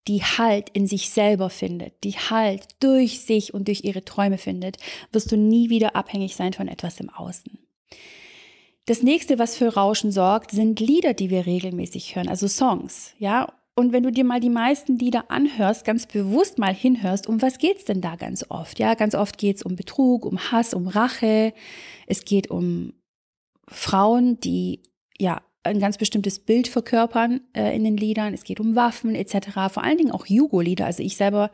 die 0.07 0.23
Halt 0.23 0.69
in 0.69 0.87
sich 0.87 1.09
selber 1.09 1.49
findet, 1.49 2.03
die 2.03 2.13
Halt 2.13 2.67
durch 2.79 3.21
sich 3.21 3.53
und 3.53 3.67
durch 3.67 3.83
ihre 3.83 4.05
Träume 4.05 4.37
findet, 4.37 4.77
wirst 5.11 5.31
du 5.31 5.37
nie 5.37 5.69
wieder 5.69 5.95
abhängig 5.95 6.35
sein 6.35 6.53
von 6.53 6.67
etwas 6.67 6.99
im 6.99 7.09
Außen. 7.09 7.59
Das 8.85 9.03
nächste, 9.03 9.37
was 9.37 9.57
für 9.57 9.73
Rauschen 9.73 10.11
sorgt, 10.11 10.51
sind 10.51 10.79
Lieder, 10.79 11.13
die 11.13 11.29
wir 11.29 11.45
regelmäßig 11.45 12.15
hören, 12.15 12.29
also 12.29 12.47
Songs, 12.47 13.13
ja. 13.19 13.53
Und 13.75 13.91
wenn 13.91 14.01
du 14.01 14.11
dir 14.11 14.23
mal 14.23 14.39
die 14.39 14.49
meisten 14.49 14.97
Lieder 14.97 15.29
anhörst, 15.29 15.85
ganz 15.85 16.07
bewusst 16.07 16.57
mal 16.57 16.73
hinhörst, 16.73 17.27
um 17.27 17.41
was 17.41 17.59
geht's 17.59 17.85
denn 17.85 18.01
da 18.01 18.15
ganz 18.15 18.45
oft? 18.49 18.79
Ja, 18.79 18.95
ganz 18.95 19.13
oft 19.13 19.37
geht's 19.37 19.61
um 19.61 19.75
Betrug, 19.75 20.25
um 20.25 20.39
Hass, 20.51 20.73
um 20.73 20.87
Rache. 20.87 21.53
Es 22.07 22.25
geht 22.25 22.49
um 22.49 22.93
Frauen, 23.67 24.39
die 24.39 24.81
ja 25.19 25.41
ein 25.67 25.79
ganz 25.79 25.97
bestimmtes 25.97 26.39
Bild 26.39 26.67
verkörpern 26.67 27.41
äh, 27.53 27.75
in 27.75 27.83
den 27.83 27.97
Liedern. 27.97 28.33
Es 28.33 28.43
geht 28.43 28.59
um 28.59 28.75
Waffen 28.75 29.15
etc. 29.15 29.49
Vor 29.71 29.83
allen 29.83 29.97
Dingen 29.97 30.11
auch 30.11 30.25
Jugo-Lieder. 30.25 30.85
Also 30.85 31.03
ich 31.03 31.17
selber, 31.17 31.51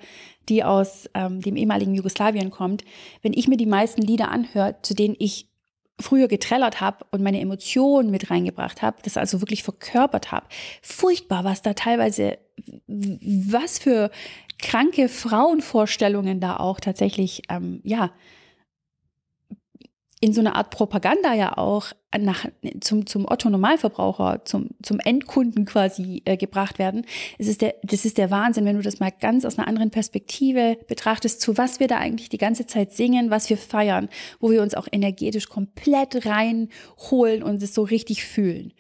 die 0.50 0.64
aus 0.64 1.10
ähm, 1.14 1.42
dem 1.42 1.56
ehemaligen 1.56 1.94
Jugoslawien 1.94 2.52
kommt, 2.52 2.84
wenn 3.22 3.34
ich 3.34 3.48
mir 3.48 3.58
die 3.58 3.66
meisten 3.66 4.02
Lieder 4.02 4.30
anhöre, 4.30 4.76
zu 4.82 4.94
denen 4.94 5.16
ich 5.20 5.48
früher 6.00 6.28
getrellert 6.28 6.82
habe 6.82 7.06
und 7.12 7.22
meine 7.22 7.40
Emotionen 7.40 8.10
mit 8.10 8.30
reingebracht 8.30 8.82
habe, 8.82 8.98
das 9.04 9.18
also 9.18 9.42
wirklich 9.42 9.64
verkörpert 9.64 10.32
habe. 10.32 10.48
Furchtbar, 10.82 11.44
was 11.44 11.62
da 11.62 11.74
teilweise, 11.74 12.38
was 12.88 13.80
für 13.80 14.10
kranke 14.60 15.10
Frauenvorstellungen 15.10 16.40
da 16.40 16.58
auch 16.58 16.80
tatsächlich, 16.80 17.44
ähm, 17.50 17.82
ja, 17.84 18.12
in 20.24 20.32
so 20.32 20.40
eine 20.40 20.56
Art 20.56 20.70
Propaganda 20.70 21.34
ja 21.34 21.58
auch 21.58 21.88
nach, 22.18 22.46
zum, 22.80 23.06
zum 23.06 23.26
Otto-Normalverbraucher, 23.30 24.46
zum, 24.46 24.70
zum 24.82 25.02
Endkunden 25.02 25.66
quasi 25.66 26.22
äh, 26.24 26.38
gebracht 26.38 26.80
werden. 26.80 27.06
Es 27.38 27.50
ist 27.50 27.62
der, 27.62 27.76
das 27.84 28.06
ist 28.06 28.18
der 28.18 28.32
Wahnsinn, 28.32 28.64
wenn 28.64 28.78
du 28.78 28.82
das 28.82 29.02
mal 29.02 29.12
ganz 29.12 29.44
aus 29.44 29.60
einer 29.60 29.68
anderen 29.68 29.92
Perspektive 29.92 30.78
betrachtest, 30.88 31.42
zu 31.42 31.58
was 31.58 31.82
wir 31.82 31.90
da 31.90 31.98
eigentlich 31.98 32.30
die 32.30 32.38
ganze 32.38 32.66
Zeit 32.66 32.94
singen, 32.94 33.32
was 33.32 33.50
wir 33.50 33.58
feiern, 33.58 34.08
wo 34.40 34.50
wir 34.50 34.62
uns 34.62 34.76
auch 34.76 34.88
energetisch 34.90 35.50
komplett 35.50 36.26
reinholen 36.26 37.44
und 37.44 37.62
es 37.62 37.74
so 37.74 37.84
richtig 37.84 38.24
fühlen. 38.24 38.72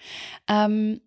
Ähm, 0.47 1.01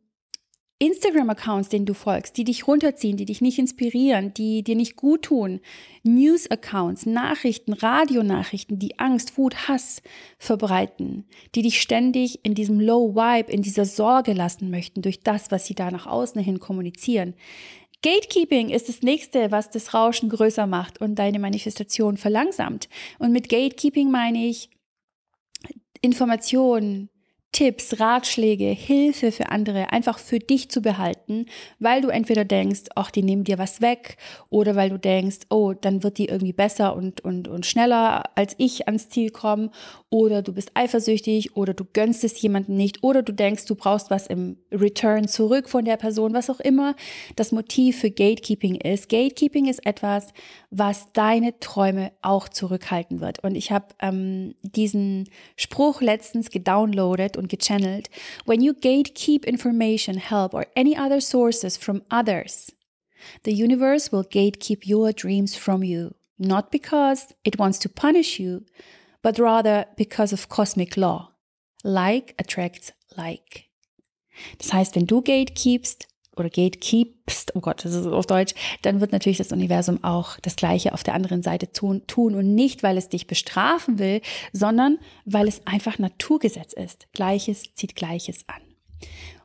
Instagram-Accounts, 0.78 1.70
denen 1.70 1.86
du 1.86 1.94
folgst, 1.94 2.36
die 2.36 2.44
dich 2.44 2.68
runterziehen, 2.68 3.16
die 3.16 3.24
dich 3.24 3.40
nicht 3.40 3.58
inspirieren, 3.58 4.34
die 4.34 4.62
dir 4.62 4.76
nicht 4.76 4.96
gut 4.96 5.22
tun, 5.22 5.60
News-Accounts, 6.02 7.06
Nachrichten, 7.06 7.72
Radionachrichten, 7.72 8.78
die 8.78 8.98
Angst, 8.98 9.38
Wut, 9.38 9.68
Hass 9.68 10.02
verbreiten, 10.38 11.24
die 11.54 11.62
dich 11.62 11.80
ständig 11.80 12.44
in 12.44 12.54
diesem 12.54 12.78
Low 12.78 13.14
Vibe, 13.14 13.50
in 13.50 13.62
dieser 13.62 13.86
Sorge 13.86 14.34
lassen 14.34 14.70
möchten 14.70 15.00
durch 15.00 15.20
das, 15.20 15.50
was 15.50 15.64
sie 15.66 15.74
da 15.74 15.90
nach 15.90 16.06
außen 16.06 16.42
hin 16.42 16.60
kommunizieren. 16.60 17.34
Gatekeeping 18.02 18.68
ist 18.68 18.90
das 18.90 19.00
nächste, 19.00 19.50
was 19.50 19.70
das 19.70 19.94
Rauschen 19.94 20.28
größer 20.28 20.66
macht 20.66 21.00
und 21.00 21.14
deine 21.14 21.38
Manifestation 21.38 22.18
verlangsamt. 22.18 22.90
Und 23.18 23.32
mit 23.32 23.48
Gatekeeping 23.48 24.10
meine 24.10 24.46
ich 24.46 24.68
Informationen, 26.02 27.08
Tipps, 27.56 28.00
Ratschläge, 28.00 28.66
Hilfe 28.66 29.32
für 29.32 29.48
andere 29.48 29.90
einfach 29.90 30.18
für 30.18 30.38
dich 30.38 30.68
zu 30.68 30.82
behalten, 30.82 31.46
weil 31.78 32.02
du 32.02 32.08
entweder 32.08 32.44
denkst, 32.44 32.90
ach, 32.94 33.10
die 33.10 33.22
nehmen 33.22 33.44
dir 33.44 33.56
was 33.56 33.80
weg 33.80 34.18
oder 34.50 34.76
weil 34.76 34.90
du 34.90 34.98
denkst, 34.98 35.38
oh, 35.48 35.72
dann 35.72 36.02
wird 36.02 36.18
die 36.18 36.26
irgendwie 36.26 36.52
besser 36.52 36.94
und, 36.94 37.22
und, 37.22 37.48
und 37.48 37.64
schneller 37.64 38.24
als 38.34 38.54
ich 38.58 38.88
ans 38.88 39.08
Ziel 39.08 39.30
kommen 39.30 39.70
oder 40.10 40.42
du 40.42 40.52
bist 40.52 40.72
eifersüchtig 40.74 41.56
oder 41.56 41.72
du 41.72 41.86
gönnst 41.90 42.24
es 42.24 42.38
jemandem 42.42 42.76
nicht 42.76 43.02
oder 43.02 43.22
du 43.22 43.32
denkst, 43.32 43.64
du 43.64 43.74
brauchst 43.74 44.10
was 44.10 44.26
im 44.26 44.58
Return 44.70 45.26
zurück 45.26 45.70
von 45.70 45.86
der 45.86 45.96
Person, 45.96 46.34
was 46.34 46.50
auch 46.50 46.60
immer 46.60 46.94
das 47.36 47.52
Motiv 47.52 48.00
für 48.00 48.10
Gatekeeping 48.10 48.74
ist. 48.74 49.08
Gatekeeping 49.08 49.66
ist 49.66 49.86
etwas, 49.86 50.28
was 50.70 51.10
deine 51.14 51.58
Träume 51.58 52.12
auch 52.20 52.50
zurückhalten 52.50 53.20
wird. 53.20 53.42
Und 53.42 53.54
ich 53.54 53.72
habe 53.72 53.86
ähm, 54.00 54.54
diesen 54.60 55.30
Spruch 55.56 56.02
letztens 56.02 56.50
gedownloadet 56.50 57.38
und 57.38 57.45
gechannelt. 57.48 58.06
When 58.44 58.60
you 58.60 58.74
gatekeep 58.74 59.44
information, 59.46 60.18
help 60.18 60.54
or 60.54 60.66
any 60.74 60.96
other 60.96 61.20
sources 61.20 61.76
from 61.76 62.02
others, 62.10 62.72
the 63.42 63.52
universe 63.52 64.12
will 64.12 64.24
gatekeep 64.24 64.86
your 64.86 65.12
dreams 65.12 65.56
from 65.56 65.82
you. 65.82 66.14
Not 66.38 66.70
because 66.70 67.32
it 67.44 67.58
wants 67.58 67.78
to 67.80 67.88
punish 67.88 68.38
you, 68.38 68.64
but 69.22 69.38
rather 69.38 69.86
because 69.96 70.32
of 70.32 70.48
cosmic 70.48 70.96
law. 70.96 71.32
Like 71.82 72.34
attracts 72.38 72.92
like. 73.16 73.64
Das 74.58 74.72
heißt, 74.72 74.96
wenn 74.96 75.06
du 75.06 75.22
gatekeepst, 75.22 76.06
oder 76.36 76.50
gatekeepst, 76.50 77.54
oh 77.54 77.60
Gott, 77.60 77.84
das 77.84 77.94
ist 77.94 78.06
auf 78.06 78.26
Deutsch, 78.26 78.54
dann 78.82 79.00
wird 79.00 79.12
natürlich 79.12 79.38
das 79.38 79.52
Universum 79.52 80.02
auch 80.04 80.38
das 80.40 80.56
Gleiche 80.56 80.92
auf 80.92 81.02
der 81.02 81.14
anderen 81.14 81.42
Seite 81.42 81.72
tun, 81.72 82.02
tun 82.06 82.34
und 82.34 82.54
nicht, 82.54 82.82
weil 82.82 82.96
es 82.96 83.08
dich 83.08 83.26
bestrafen 83.26 83.98
will, 83.98 84.20
sondern 84.52 84.98
weil 85.24 85.48
es 85.48 85.66
einfach 85.66 85.98
Naturgesetz 85.98 86.72
ist. 86.72 87.06
Gleiches 87.12 87.74
zieht 87.74 87.96
Gleiches 87.96 88.44
an. 88.48 88.62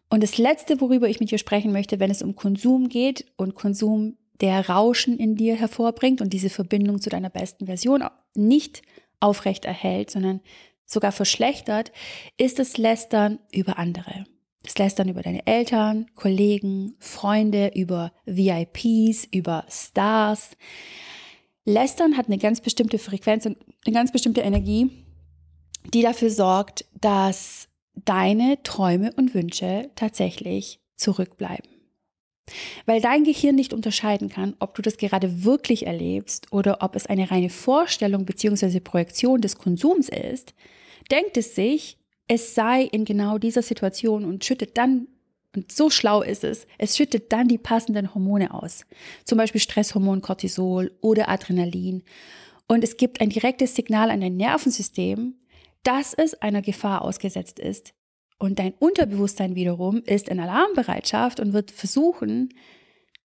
Und 0.10 0.24
das 0.24 0.38
Letzte, 0.38 0.82
worüber 0.82 1.08
ich 1.08 1.20
mit 1.20 1.32
dir 1.32 1.38
sprechen 1.38 1.72
möchte, 1.72 2.00
wenn 2.00 2.12
es 2.12 2.22
um 2.22 2.36
Konsum 2.36 2.90
geht 2.90 3.26
und 3.38 3.56
Konsum 3.56 4.18
der 4.42 4.68
Rauschen 4.68 5.18
in 5.18 5.36
dir 5.36 5.56
hervorbringt 5.56 6.20
und 6.20 6.34
diese 6.34 6.50
Verbindung 6.50 7.00
zu 7.00 7.10
deiner 7.10 7.30
besten 7.30 7.68
Version 7.68 8.04
nicht 8.36 8.82
aufrecht 9.20 9.66
erhält, 9.66 10.12
sondern 10.12 10.42
sogar 10.86 11.12
verschlechtert, 11.12 11.92
ist 12.38 12.60
das 12.60 12.78
Lästern 12.78 13.40
über 13.54 13.78
andere. 13.78 14.26
Das 14.64 14.78
Lästern 14.78 15.10
über 15.10 15.24
deine 15.24 15.46
Eltern, 15.48 16.08
Kollegen, 16.16 16.96
Freunde, 17.00 17.72
über 17.74 18.12
VIPs, 18.26 19.28
über 19.32 19.66
Stars. 19.70 20.52
Lästern 21.66 22.18
hat 22.18 22.28
eine 22.28 22.38
ganz 22.38 22.62
bestimmte 22.62 23.00
Frequenz 23.00 23.46
und 23.46 23.58
eine 23.86 23.94
ganz 23.94 24.12
bestimmte 24.12 24.42
Energie, 24.42 24.92
die 25.94 26.02
dafür 26.02 26.30
sorgt, 26.30 26.86
dass 27.00 27.70
deine 27.96 28.62
Träume 28.64 29.14
und 29.14 29.34
Wünsche 29.34 29.90
tatsächlich 29.96 30.80
zurückbleiben. 30.96 31.70
Weil 32.86 33.02
dein 33.02 33.24
Gehirn 33.24 33.56
nicht 33.56 33.74
unterscheiden 33.74 34.30
kann, 34.30 34.56
ob 34.60 34.76
du 34.76 34.82
das 34.82 34.98
gerade 34.98 35.44
wirklich 35.44 35.86
erlebst 35.88 36.52
oder 36.52 36.80
ob 36.82 36.96
es 36.96 37.06
eine 37.06 37.32
reine 37.32 37.50
Vorstellung 37.50 38.26
bzw. 38.26 38.80
Projektion 38.80 39.42
des 39.42 39.58
Konsums 39.58 40.10
ist, 40.10 40.54
denkt 41.10 41.38
es 41.38 41.56
sich, 41.56 41.98
es 42.34 42.56
sei 42.56 42.84
in 42.84 43.04
genau 43.04 43.38
dieser 43.38 43.62
Situation 43.62 44.24
und 44.24 44.46
schüttet 44.46 44.78
dann, 44.78 45.10
und 45.54 45.70
so 45.70 45.90
schlau 45.90 46.22
ist 46.22 46.46
es, 46.46 46.66
es 46.78 46.96
schüttet 46.96 47.34
dann 47.34 47.50
die 47.50 47.58
passenden 47.58 48.16
Hormone 48.16 48.54
aus. 48.54 48.86
Zum 49.26 49.38
Beispiel 49.38 49.60
Stresshormon 49.60 50.22
Cortisol 50.22 50.98
oder 51.02 51.28
Adrenalin. 51.28 52.04
Und 52.70 52.86
es 52.86 52.96
gibt 52.96 53.20
ein 53.20 53.32
direktes 53.32 53.76
Signal 53.76 54.10
an 54.10 54.22
dein 54.22 54.38
Nervensystem, 54.38 55.36
dass 55.84 56.14
es 56.14 56.36
einer 56.36 56.62
Gefahr 56.62 57.02
ausgesetzt 57.02 57.60
ist. 57.60 57.94
Und 58.40 58.60
dein 58.60 58.76
Unterbewusstsein 58.76 59.56
wiederum 59.56 60.02
ist 60.06 60.30
in 60.30 60.40
Alarmbereitschaft 60.40 61.42
und 61.42 61.52
wird 61.52 61.70
versuchen, 61.70 62.54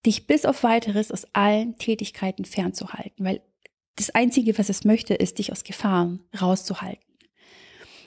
dich 0.04 0.26
bis 0.26 0.46
auf 0.48 0.63
weiteres 0.63 1.12
aus 1.12 1.28
allen 1.34 1.78
Tätigkeiten 1.78 2.44
fernzuhalten, 2.44 3.24
weil 3.24 3.44
das 3.98 4.10
Einzige, 4.10 4.58
was 4.58 4.70
es 4.70 4.84
möchte, 4.84 5.13
ist, 5.13 5.38
dich 5.38 5.52
aus 5.52 5.63
Gefahren 5.63 6.24
rauszuhalten. 6.41 7.05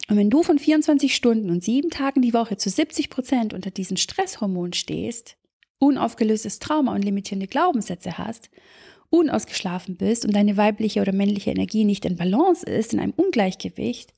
Und 0.08 0.16
wenn 0.16 0.30
du 0.30 0.42
von 0.42 0.58
24 0.58 1.14
Stunden 1.14 1.50
und 1.50 1.62
sieben 1.62 1.90
Tagen 1.90 2.22
die 2.22 2.32
Woche 2.32 2.56
zu 2.56 2.70
70 2.70 3.10
Prozent 3.10 3.54
unter 3.54 3.70
diesen 3.70 3.98
Stresshormonen 3.98 4.72
stehst, 4.72 5.36
unaufgelöstes 5.78 6.58
Trauma 6.58 6.94
und 6.94 7.04
limitierende 7.04 7.46
Glaubenssätze 7.46 8.16
hast, 8.16 8.50
unausgeschlafen 9.10 9.96
bist 9.96 10.24
und 10.24 10.34
deine 10.34 10.56
weibliche 10.56 11.00
oder 11.02 11.12
männliche 11.12 11.50
Energie 11.50 11.84
nicht 11.84 12.04
in 12.04 12.16
Balance 12.16 12.64
ist, 12.64 12.92
in 12.92 13.00
einem 13.00 13.12
Ungleichgewicht, 13.16 14.12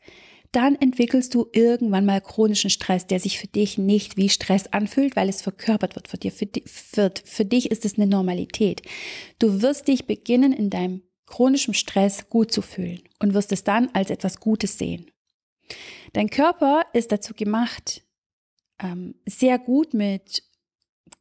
dann 0.52 0.74
entwickelst 0.74 1.34
du 1.34 1.46
irgendwann 1.52 2.06
mal 2.06 2.20
chronischen 2.20 2.70
Stress, 2.70 3.06
der 3.06 3.20
sich 3.20 3.38
für 3.38 3.46
dich 3.46 3.78
nicht 3.78 4.16
wie 4.16 4.28
Stress 4.28 4.66
anfühlt, 4.68 5.14
weil 5.14 5.28
es 5.28 5.42
verkörpert 5.42 5.94
wird 5.94 6.08
für 6.08 6.16
dir. 6.16 6.32
Für, 6.32 6.48
wird. 6.94 7.22
für 7.24 7.44
dich 7.44 7.70
ist 7.70 7.84
es 7.84 7.96
eine 7.96 8.06
Normalität. 8.06 8.82
Du 9.38 9.62
wirst 9.62 9.86
dich 9.86 10.06
beginnen, 10.06 10.52
in 10.52 10.70
deinem 10.70 11.02
chronischen 11.26 11.74
Stress 11.74 12.28
gut 12.28 12.52
zu 12.52 12.62
fühlen 12.62 13.02
und 13.20 13.34
wirst 13.34 13.52
es 13.52 13.62
dann 13.62 13.90
als 13.92 14.10
etwas 14.10 14.40
Gutes 14.40 14.76
sehen. 14.76 15.09
Dein 16.12 16.30
Körper 16.30 16.84
ist 16.92 17.12
dazu 17.12 17.34
gemacht, 17.34 18.02
ähm, 18.82 19.14
sehr 19.26 19.58
gut 19.58 19.94
mit 19.94 20.42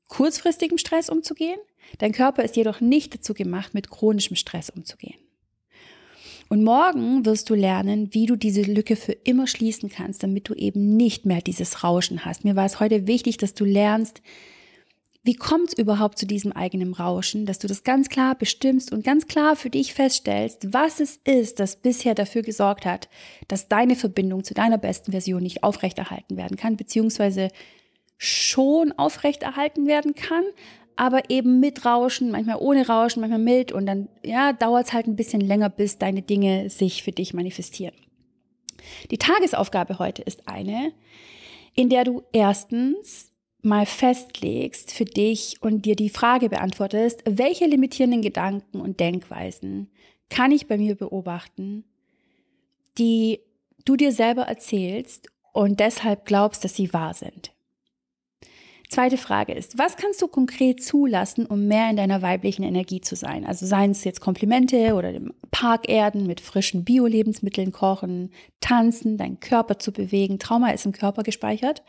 kurzfristigem 0.08 0.78
Stress 0.78 1.10
umzugehen. 1.10 1.60
Dein 1.98 2.12
Körper 2.12 2.44
ist 2.44 2.56
jedoch 2.56 2.82
nicht 2.82 3.14
dazu 3.14 3.34
gemacht, 3.34 3.74
mit 3.74 3.90
chronischem 3.90 4.36
Stress 4.36 4.70
umzugehen. 4.70 5.20
Und 6.50 6.64
morgen 6.64 7.26
wirst 7.26 7.50
du 7.52 7.54
lernen, 7.54 8.14
wie 8.14 8.26
du 8.26 8.36
diese 8.36 8.64
Lücke 8.64 8.96
für 8.96 9.12
immer 9.12 9.46
schließen 9.46 9.90
kannst, 9.90 10.24
damit 10.24 10.50
du 10.50 10.56
eben 10.56 10.98
nicht 10.98 11.26
mehr 11.26 11.42
dieses 11.42 11.84
Rauschen 11.84 12.26
hast. 12.26 12.44
Mir 12.44 12.56
war 12.56 12.66
es 12.66 12.80
heute 12.80 13.06
wichtig, 13.06 13.38
dass 13.38 13.54
du 13.54 13.66
lernst, 13.66 14.22
wie 15.24 15.36
kommt 15.36 15.70
es 15.70 15.78
überhaupt 15.78 16.18
zu 16.18 16.26
diesem 16.26 16.54
eigenen 16.54 16.94
Rauschen, 16.94 17.46
dass 17.46 17.60
du 17.60 17.68
das 17.68 17.84
ganz 17.84 18.08
klar 18.08 18.36
bestimmst 18.36 18.94
und 18.94 19.04
ganz 19.04 19.28
klar 19.28 19.56
für 19.56 19.70
dich 19.70 19.94
feststellst, 19.94 20.74
was 20.74 21.02
es 21.02 21.18
ist, 21.26 21.60
das 21.60 21.76
bisher 21.76 22.16
dafür 22.16 22.42
gesorgt 22.42 22.86
hat, 22.86 23.10
dass 23.48 23.68
deine 23.68 23.96
Verbindung 23.96 24.44
zu 24.44 24.54
deiner 24.54 24.78
besten 24.78 25.12
Version 25.12 25.44
nicht 25.44 25.64
aufrechterhalten 25.64 26.38
werden 26.38 26.56
kann, 26.56 26.78
beziehungsweise 26.78 27.50
schon 28.18 28.94
aufrechterhalten 28.94 29.88
werden 29.88 30.16
kann, 30.16 30.44
aber 30.96 31.30
eben 31.30 31.60
mit 31.60 31.86
Rauschen, 31.86 32.32
manchmal 32.32 32.58
ohne 32.60 32.88
Rauschen, 32.88 33.22
manchmal 33.22 33.40
mit 33.40 33.72
und 33.72 33.86
dann 33.86 34.08
ja, 34.24 34.54
dauert 34.54 34.88
es 34.88 34.94
halt 34.94 35.08
ein 35.08 35.16
bisschen 35.16 35.42
länger, 35.42 35.70
bis 35.70 35.98
deine 35.98 36.22
Dinge 36.22 36.70
sich 36.70 37.04
für 37.04 37.12
dich 37.12 37.34
manifestieren. 37.34 37.96
Die 39.12 39.18
Tagesaufgabe 39.18 40.00
heute 40.00 40.22
ist 40.22 40.48
eine, 40.48 40.94
in 41.76 41.90
der 41.90 42.06
du 42.06 42.24
erstens 42.32 43.32
mal 43.62 43.86
festlegst 43.86 44.92
für 44.92 45.06
dich 45.06 45.58
und 45.62 45.86
dir 45.86 45.96
die 45.96 46.10
Frage 46.10 46.50
beantwortest, 46.50 47.24
welche 47.26 47.66
limitierenden 47.66 48.22
Gedanken 48.22 48.80
und 48.80 49.00
Denkweisen 49.00 49.90
kann 50.30 50.52
ich 50.52 50.68
bei 50.68 50.78
mir 50.78 50.96
beobachten, 50.96 51.84
die 52.98 53.40
du 53.86 53.96
dir 53.96 54.12
selber 54.12 54.44
erzählst 54.44 55.28
und 55.52 55.80
deshalb 55.80 56.26
glaubst, 56.26 56.64
dass 56.64 56.76
sie 56.76 56.94
wahr 56.94 57.14
sind. 57.14 57.52
Zweite 58.90 59.18
Frage 59.18 59.54
ist, 59.54 59.78
was 59.78 59.98
kannst 59.98 60.20
du 60.20 60.28
konkret 60.28 60.84
zulassen, 60.84 61.46
um 61.46 61.68
mehr 61.68 61.92
in 61.92 61.96
deiner 61.96 62.24
weiblichen 62.24 62.64
Energie 62.64 63.02
zu 63.02 63.16
sein? 63.16 63.46
Also 63.46 63.68
seien 63.68 63.92
es 63.92 64.04
jetzt 64.04 64.20
Komplimente 64.20 64.96
oder 64.96 65.12
dem 65.12 65.32
Park 65.52 65.88
erden, 65.88 66.26
mit 66.26 66.42
frischen 66.42 66.86
Bio-Lebensmitteln 66.86 67.72
kochen, 67.72 68.32
tanzen, 68.62 69.18
deinen 69.18 69.40
Körper 69.40 69.78
zu 69.78 69.92
bewegen. 69.92 70.40
Trauma 70.40 70.72
ist 70.72 70.88
im 70.88 70.92
Körper 70.92 71.22
gespeichert. 71.22 71.84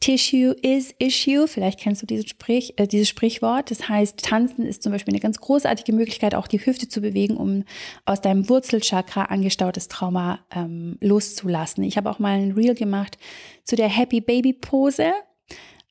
Tissue 0.00 0.52
is 0.62 0.94
Issue. 0.98 1.48
Vielleicht 1.48 1.80
kennst 1.80 2.02
du 2.02 2.06
dieses, 2.06 2.28
Sprich, 2.28 2.78
äh, 2.78 2.86
dieses 2.86 3.08
Sprichwort. 3.08 3.70
Das 3.70 3.88
heißt, 3.88 4.22
tanzen 4.22 4.64
ist 4.64 4.82
zum 4.82 4.92
Beispiel 4.92 5.12
eine 5.12 5.20
ganz 5.20 5.40
großartige 5.40 5.92
Möglichkeit, 5.92 6.34
auch 6.34 6.46
die 6.46 6.64
Hüfte 6.64 6.88
zu 6.88 7.00
bewegen, 7.00 7.36
um 7.36 7.64
aus 8.04 8.20
deinem 8.20 8.48
Wurzelchakra 8.48 9.24
angestautes 9.24 9.88
Trauma 9.88 10.40
ähm, 10.54 10.98
loszulassen. 11.00 11.82
Ich 11.84 11.96
habe 11.96 12.10
auch 12.10 12.18
mal 12.18 12.38
ein 12.38 12.52
Reel 12.52 12.74
gemacht 12.74 13.18
zu 13.64 13.74
der 13.74 13.88
Happy 13.88 14.20
Baby 14.20 14.52
Pose 14.52 15.12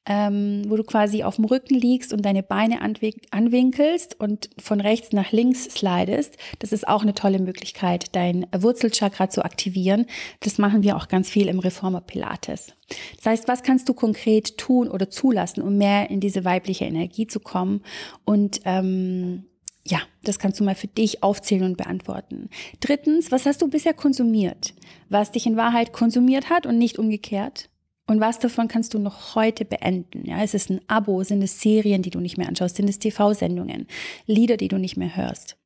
ähm, 0.06 0.64
wo 0.68 0.76
du 0.76 0.84
quasi 0.84 1.24
auf 1.24 1.38
dem 1.38 1.46
Rücken 1.46 1.76
liegst 1.76 2.14
und 2.14 2.24
deine 2.24 2.44
Beine 2.44 2.82
anwinkelst 2.82 4.20
und 4.20 4.50
von 4.60 4.80
rechts 4.80 5.12
nach 5.12 5.32
links 5.32 5.66
slidest. 5.66 6.38
Das 6.60 6.72
ist 6.72 6.88
auch 6.88 7.02
eine 7.02 7.14
tolle 7.14 7.40
Möglichkeit, 7.40 8.16
dein 8.16 8.46
Wurzelchakra 8.56 9.30
zu 9.30 9.44
aktivieren. 9.44 10.06
Das 10.42 10.58
machen 10.58 10.84
wir 10.84 10.96
auch 10.96 11.08
ganz 11.08 11.30
viel 11.30 11.48
im 11.48 11.60
Reformer 11.60 12.02
Pilates. 12.02 12.74
Das 13.18 13.26
heißt, 13.26 13.48
was 13.48 13.64
kannst 13.64 13.90
du 13.90 13.94
konkret 13.94 14.58
tun 14.58 14.90
oder 14.90 15.10
zulassen, 15.10 15.62
um 15.62 15.78
mehr 15.78 16.10
in 16.10 16.20
diese 16.20 16.46
weibliche 16.46 16.86
Energie 16.86 17.26
zu 17.26 17.40
kommen? 17.40 17.82
Und 18.26 18.62
ähm, 18.66 19.46
ja, 19.88 20.00
das 20.24 20.40
kannst 20.40 20.60
du 20.60 20.64
mal 20.64 20.76
für 20.76 20.88
dich 20.88 21.24
aufzählen 21.24 21.64
und 21.64 21.78
beantworten. 21.78 22.50
Drittens, 22.80 23.32
was 23.32 23.46
hast 23.46 23.62
du 23.62 23.68
bisher 23.68 23.94
konsumiert? 23.94 24.74
Was 25.10 25.32
dich 25.32 25.46
in 25.46 25.58
Wahrheit 25.58 25.94
konsumiert 25.94 26.50
hat 26.50 26.66
und 26.66 26.78
nicht 26.78 26.98
umgekehrt? 26.98 27.70
Und 28.08 28.20
was 28.20 28.40
davon 28.40 28.68
kannst 28.68 28.94
du 28.94 29.00
noch 29.00 29.36
heute 29.36 29.66
beenden? 29.66 30.26
Ja, 30.26 30.44
ist 30.44 30.54
es 30.54 30.70
ein 30.70 30.82
Abo? 30.88 31.24
Sind 31.24 31.42
es 31.42 31.60
Serien, 31.60 32.04
die 32.04 32.12
du 32.12 32.20
nicht 32.20 32.38
mehr 32.38 32.48
anschaust? 32.48 32.76
Sind 32.76 32.90
es 32.90 33.00
TV-Sendungen? 33.00 33.88
Lieder, 34.28 34.58
die 34.58 34.68
du 34.68 34.78
nicht 34.78 34.96
mehr 34.96 35.16
hörst? 35.16 35.58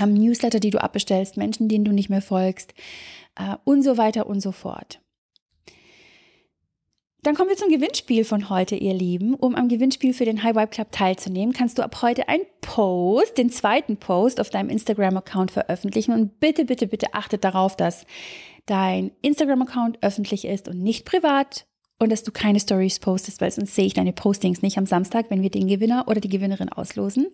Ähm, 0.00 0.14
Newsletter, 0.14 0.60
die 0.60 0.70
du 0.70 0.80
abbestellst? 0.80 1.36
Menschen, 1.36 1.68
denen 1.68 1.84
du 1.84 1.92
nicht 1.92 2.08
mehr 2.08 2.22
folgst? 2.22 2.72
Äh, 3.36 3.56
und 3.64 3.82
so 3.82 3.96
weiter 3.96 4.28
und 4.28 4.40
so 4.40 4.52
fort. 4.52 5.00
Dann 7.22 7.34
kommen 7.34 7.50
wir 7.50 7.56
zum 7.56 7.68
Gewinnspiel 7.68 8.24
von 8.24 8.48
heute, 8.48 8.76
ihr 8.76 8.94
Lieben. 8.94 9.34
Um 9.34 9.54
am 9.54 9.68
Gewinnspiel 9.68 10.14
für 10.14 10.24
den 10.24 10.42
High 10.42 10.56
Vibe 10.56 10.68
Club 10.68 10.90
teilzunehmen, 10.90 11.52
kannst 11.52 11.76
du 11.76 11.82
ab 11.82 12.00
heute 12.00 12.28
einen 12.30 12.46
Post, 12.62 13.36
den 13.36 13.50
zweiten 13.50 13.98
Post 13.98 14.40
auf 14.40 14.48
deinem 14.48 14.70
Instagram-Account 14.70 15.50
veröffentlichen. 15.50 16.14
Und 16.14 16.40
bitte, 16.40 16.64
bitte, 16.64 16.86
bitte 16.86 17.12
achtet 17.12 17.44
darauf, 17.44 17.76
dass 17.76 18.06
dein 18.64 19.10
Instagram-Account 19.20 19.98
öffentlich 20.00 20.46
ist 20.46 20.66
und 20.66 20.82
nicht 20.82 21.04
privat 21.04 21.66
und 21.98 22.10
dass 22.10 22.22
du 22.22 22.32
keine 22.32 22.58
Stories 22.58 22.98
postest, 23.00 23.42
weil 23.42 23.50
sonst 23.50 23.74
sehe 23.74 23.84
ich 23.84 23.92
deine 23.92 24.14
Postings 24.14 24.62
nicht 24.62 24.78
am 24.78 24.86
Samstag, 24.86 25.26
wenn 25.28 25.42
wir 25.42 25.50
den 25.50 25.68
Gewinner 25.68 26.06
oder 26.08 26.22
die 26.22 26.30
Gewinnerin 26.30 26.70
auslosen. 26.70 27.26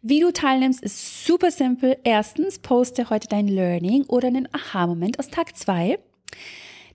Wie 0.00 0.20
du 0.20 0.32
teilnimmst, 0.32 0.82
ist 0.82 1.26
super 1.26 1.50
simpel. 1.50 1.98
Erstens, 2.02 2.58
poste 2.58 3.10
heute 3.10 3.28
dein 3.28 3.48
Learning 3.48 4.04
oder 4.04 4.28
einen 4.28 4.48
Aha-Moment 4.54 5.18
aus 5.18 5.28
Tag 5.28 5.54
2. 5.54 5.98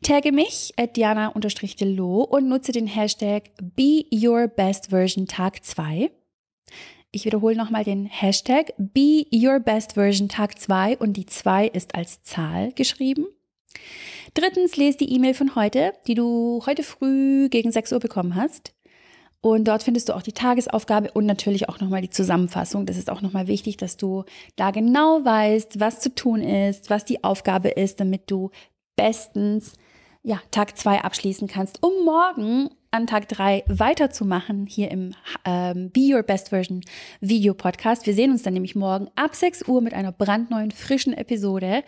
Tagge 0.04 0.34
mich 0.34 0.74
at 0.76 0.98
diana-delo 0.98 2.24
und 2.24 2.50
nutze 2.50 2.74
den 2.74 2.88
Hashtag 2.88 3.52
Be 3.76 4.04
Your 4.14 4.50
Best 4.50 4.90
Version 4.90 5.28
Tag 5.28 5.64
2. 5.64 6.12
Ich 7.14 7.24
wiederhole 7.24 7.56
nochmal 7.56 7.86
den 7.86 8.06
Hashtag 8.06 8.74
Be 8.78 9.26
Your 9.34 9.62
Best 9.62 9.94
Version 9.94 10.28
Tag 10.28 10.60
2 10.60 10.98
und 10.98 11.14
die 11.14 11.26
2 11.26 11.68
ist 11.68 11.96
als 11.96 12.22
Zahl 12.22 12.74
geschrieben. 12.74 13.28
Drittens, 14.34 14.76
lese 14.76 14.98
die 14.98 15.14
E-Mail 15.14 15.36
von 15.36 15.56
heute, 15.56 15.94
die 16.06 16.16
du 16.16 16.62
heute 16.66 16.84
früh 16.84 17.48
gegen 17.48 17.72
6 17.72 17.94
Uhr 17.94 18.00
bekommen 18.00 18.36
hast. 18.36 18.74
Und 19.40 19.70
dort 19.70 19.84
findest 19.84 20.10
du 20.10 20.16
auch 20.16 20.22
die 20.22 20.34
Tagesaufgabe 20.34 21.12
und 21.12 21.26
natürlich 21.26 21.70
auch 21.70 21.80
nochmal 21.80 22.02
die 22.02 22.10
Zusammenfassung. 22.10 22.86
Das 22.86 22.98
ist 22.98 23.10
auch 23.10 23.22
nochmal 23.22 23.48
wichtig, 23.48 23.78
dass 23.78 23.96
du 23.96 24.26
da 24.58 24.72
genau 24.72 25.24
weißt, 25.24 25.80
was 25.80 26.02
zu 26.02 26.14
tun 26.14 26.42
ist, 26.42 26.90
was 26.90 27.06
die 27.06 27.24
Aufgabe 27.24 27.70
ist, 27.70 28.02
damit 28.02 28.30
du 28.30 28.52
bestens 28.96 29.74
ja, 30.24 30.42
Tag 30.52 30.78
2 30.78 31.02
abschließen 31.02 31.48
kannst, 31.48 31.84
um 31.84 32.06
morgen 32.06 32.70
an 32.92 33.08
Tag 33.08 33.28
3 33.28 33.66
weiterzumachen 33.68 34.66
hier 34.68 34.90
im 34.90 35.14
ähm, 35.46 35.90
Be 35.92 36.14
Your 36.14 36.24
Best 36.24 36.50
Version 36.50 36.82
Video 37.20 37.54
Podcast. 37.54 38.06
Wir 38.06 38.14
sehen 38.14 38.32
uns 38.32 38.44
dann 38.44 38.54
nämlich 38.54 38.76
morgen 38.76 39.10
ab 39.16 39.36
6 39.36 39.68
Uhr 39.68 39.82
mit 39.82 39.94
einer 39.94 40.14
brandneuen, 40.14 40.72
frischen 40.72 41.14
Episode, 41.14 41.84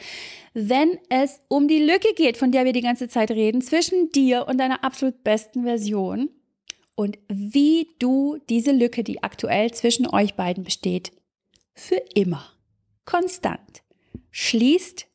wenn 0.53 0.97
es 1.09 1.39
um 1.47 1.69
die 1.69 1.79
Lücke 1.79 2.09
geht, 2.15 2.35
von 2.35 2.51
der 2.51 2.65
wir 2.65 2.73
die 2.73 2.81
ganze 2.81 3.07
Zeit 3.07 3.31
reden, 3.31 3.61
zwischen 3.61 4.11
dir 4.11 4.47
und 4.49 4.57
deiner 4.57 4.83
absolut 4.83 5.23
besten 5.23 5.63
Version 5.63 6.29
und 6.95 7.17
wie 7.29 7.87
du 7.99 8.37
diese 8.49 8.73
Lücke, 8.73 9.03
die 9.03 9.23
aktuell 9.23 9.71
zwischen 9.71 10.07
euch 10.07 10.35
beiden 10.35 10.65
besteht, 10.65 11.13
für 11.73 12.01
immer, 12.15 12.51
konstant 13.05 13.83
schließt, 14.31 15.07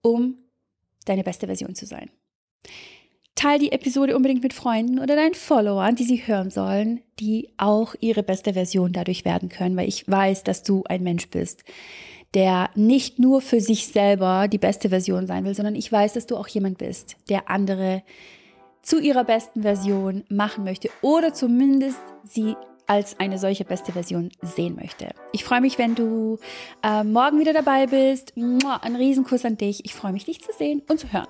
um 0.00 0.38
deine 1.04 1.24
beste 1.24 1.46
Version 1.46 1.74
zu 1.74 1.84
sein. 1.84 2.10
Teil 3.34 3.58
die 3.58 3.72
Episode 3.72 4.14
unbedingt 4.14 4.42
mit 4.42 4.52
Freunden 4.52 4.98
oder 4.98 5.16
deinen 5.16 5.34
Followern, 5.34 5.96
die 5.96 6.04
sie 6.04 6.26
hören 6.26 6.50
sollen, 6.50 7.00
die 7.18 7.48
auch 7.56 7.94
ihre 8.00 8.22
beste 8.22 8.52
Version 8.52 8.92
dadurch 8.92 9.24
werden 9.24 9.48
können, 9.48 9.76
weil 9.76 9.88
ich 9.88 10.08
weiß, 10.08 10.44
dass 10.44 10.62
du 10.62 10.84
ein 10.84 11.02
Mensch 11.02 11.28
bist, 11.28 11.64
der 12.34 12.70
nicht 12.74 13.18
nur 13.18 13.40
für 13.40 13.60
sich 13.60 13.88
selber 13.88 14.48
die 14.48 14.58
beste 14.58 14.90
Version 14.90 15.26
sein 15.26 15.44
will, 15.44 15.54
sondern 15.54 15.74
ich 15.74 15.90
weiß, 15.90 16.12
dass 16.12 16.26
du 16.26 16.36
auch 16.36 16.46
jemand 16.48 16.78
bist, 16.78 17.16
der 17.28 17.50
andere 17.50 18.02
zu 18.82 19.00
ihrer 19.00 19.24
besten 19.24 19.62
Version 19.62 20.24
machen 20.28 20.64
möchte 20.64 20.90
oder 21.00 21.32
zumindest 21.32 22.00
sie 22.24 22.54
als 22.86 23.18
eine 23.18 23.38
solche 23.38 23.64
beste 23.64 23.92
Version 23.92 24.30
sehen 24.42 24.76
möchte. 24.76 25.10
Ich 25.32 25.44
freue 25.44 25.60
mich, 25.60 25.78
wenn 25.78 25.94
du 25.94 26.38
äh, 26.82 27.04
morgen 27.04 27.38
wieder 27.38 27.52
dabei 27.52 27.86
bist. 27.86 28.34
Ein 28.36 28.96
Riesenkuss 28.96 29.44
an 29.44 29.56
dich. 29.56 29.84
Ich 29.84 29.94
freue 29.94 30.12
mich, 30.12 30.24
dich 30.24 30.42
zu 30.42 30.52
sehen 30.52 30.82
und 30.88 30.98
zu 30.98 31.12
hören. 31.12 31.28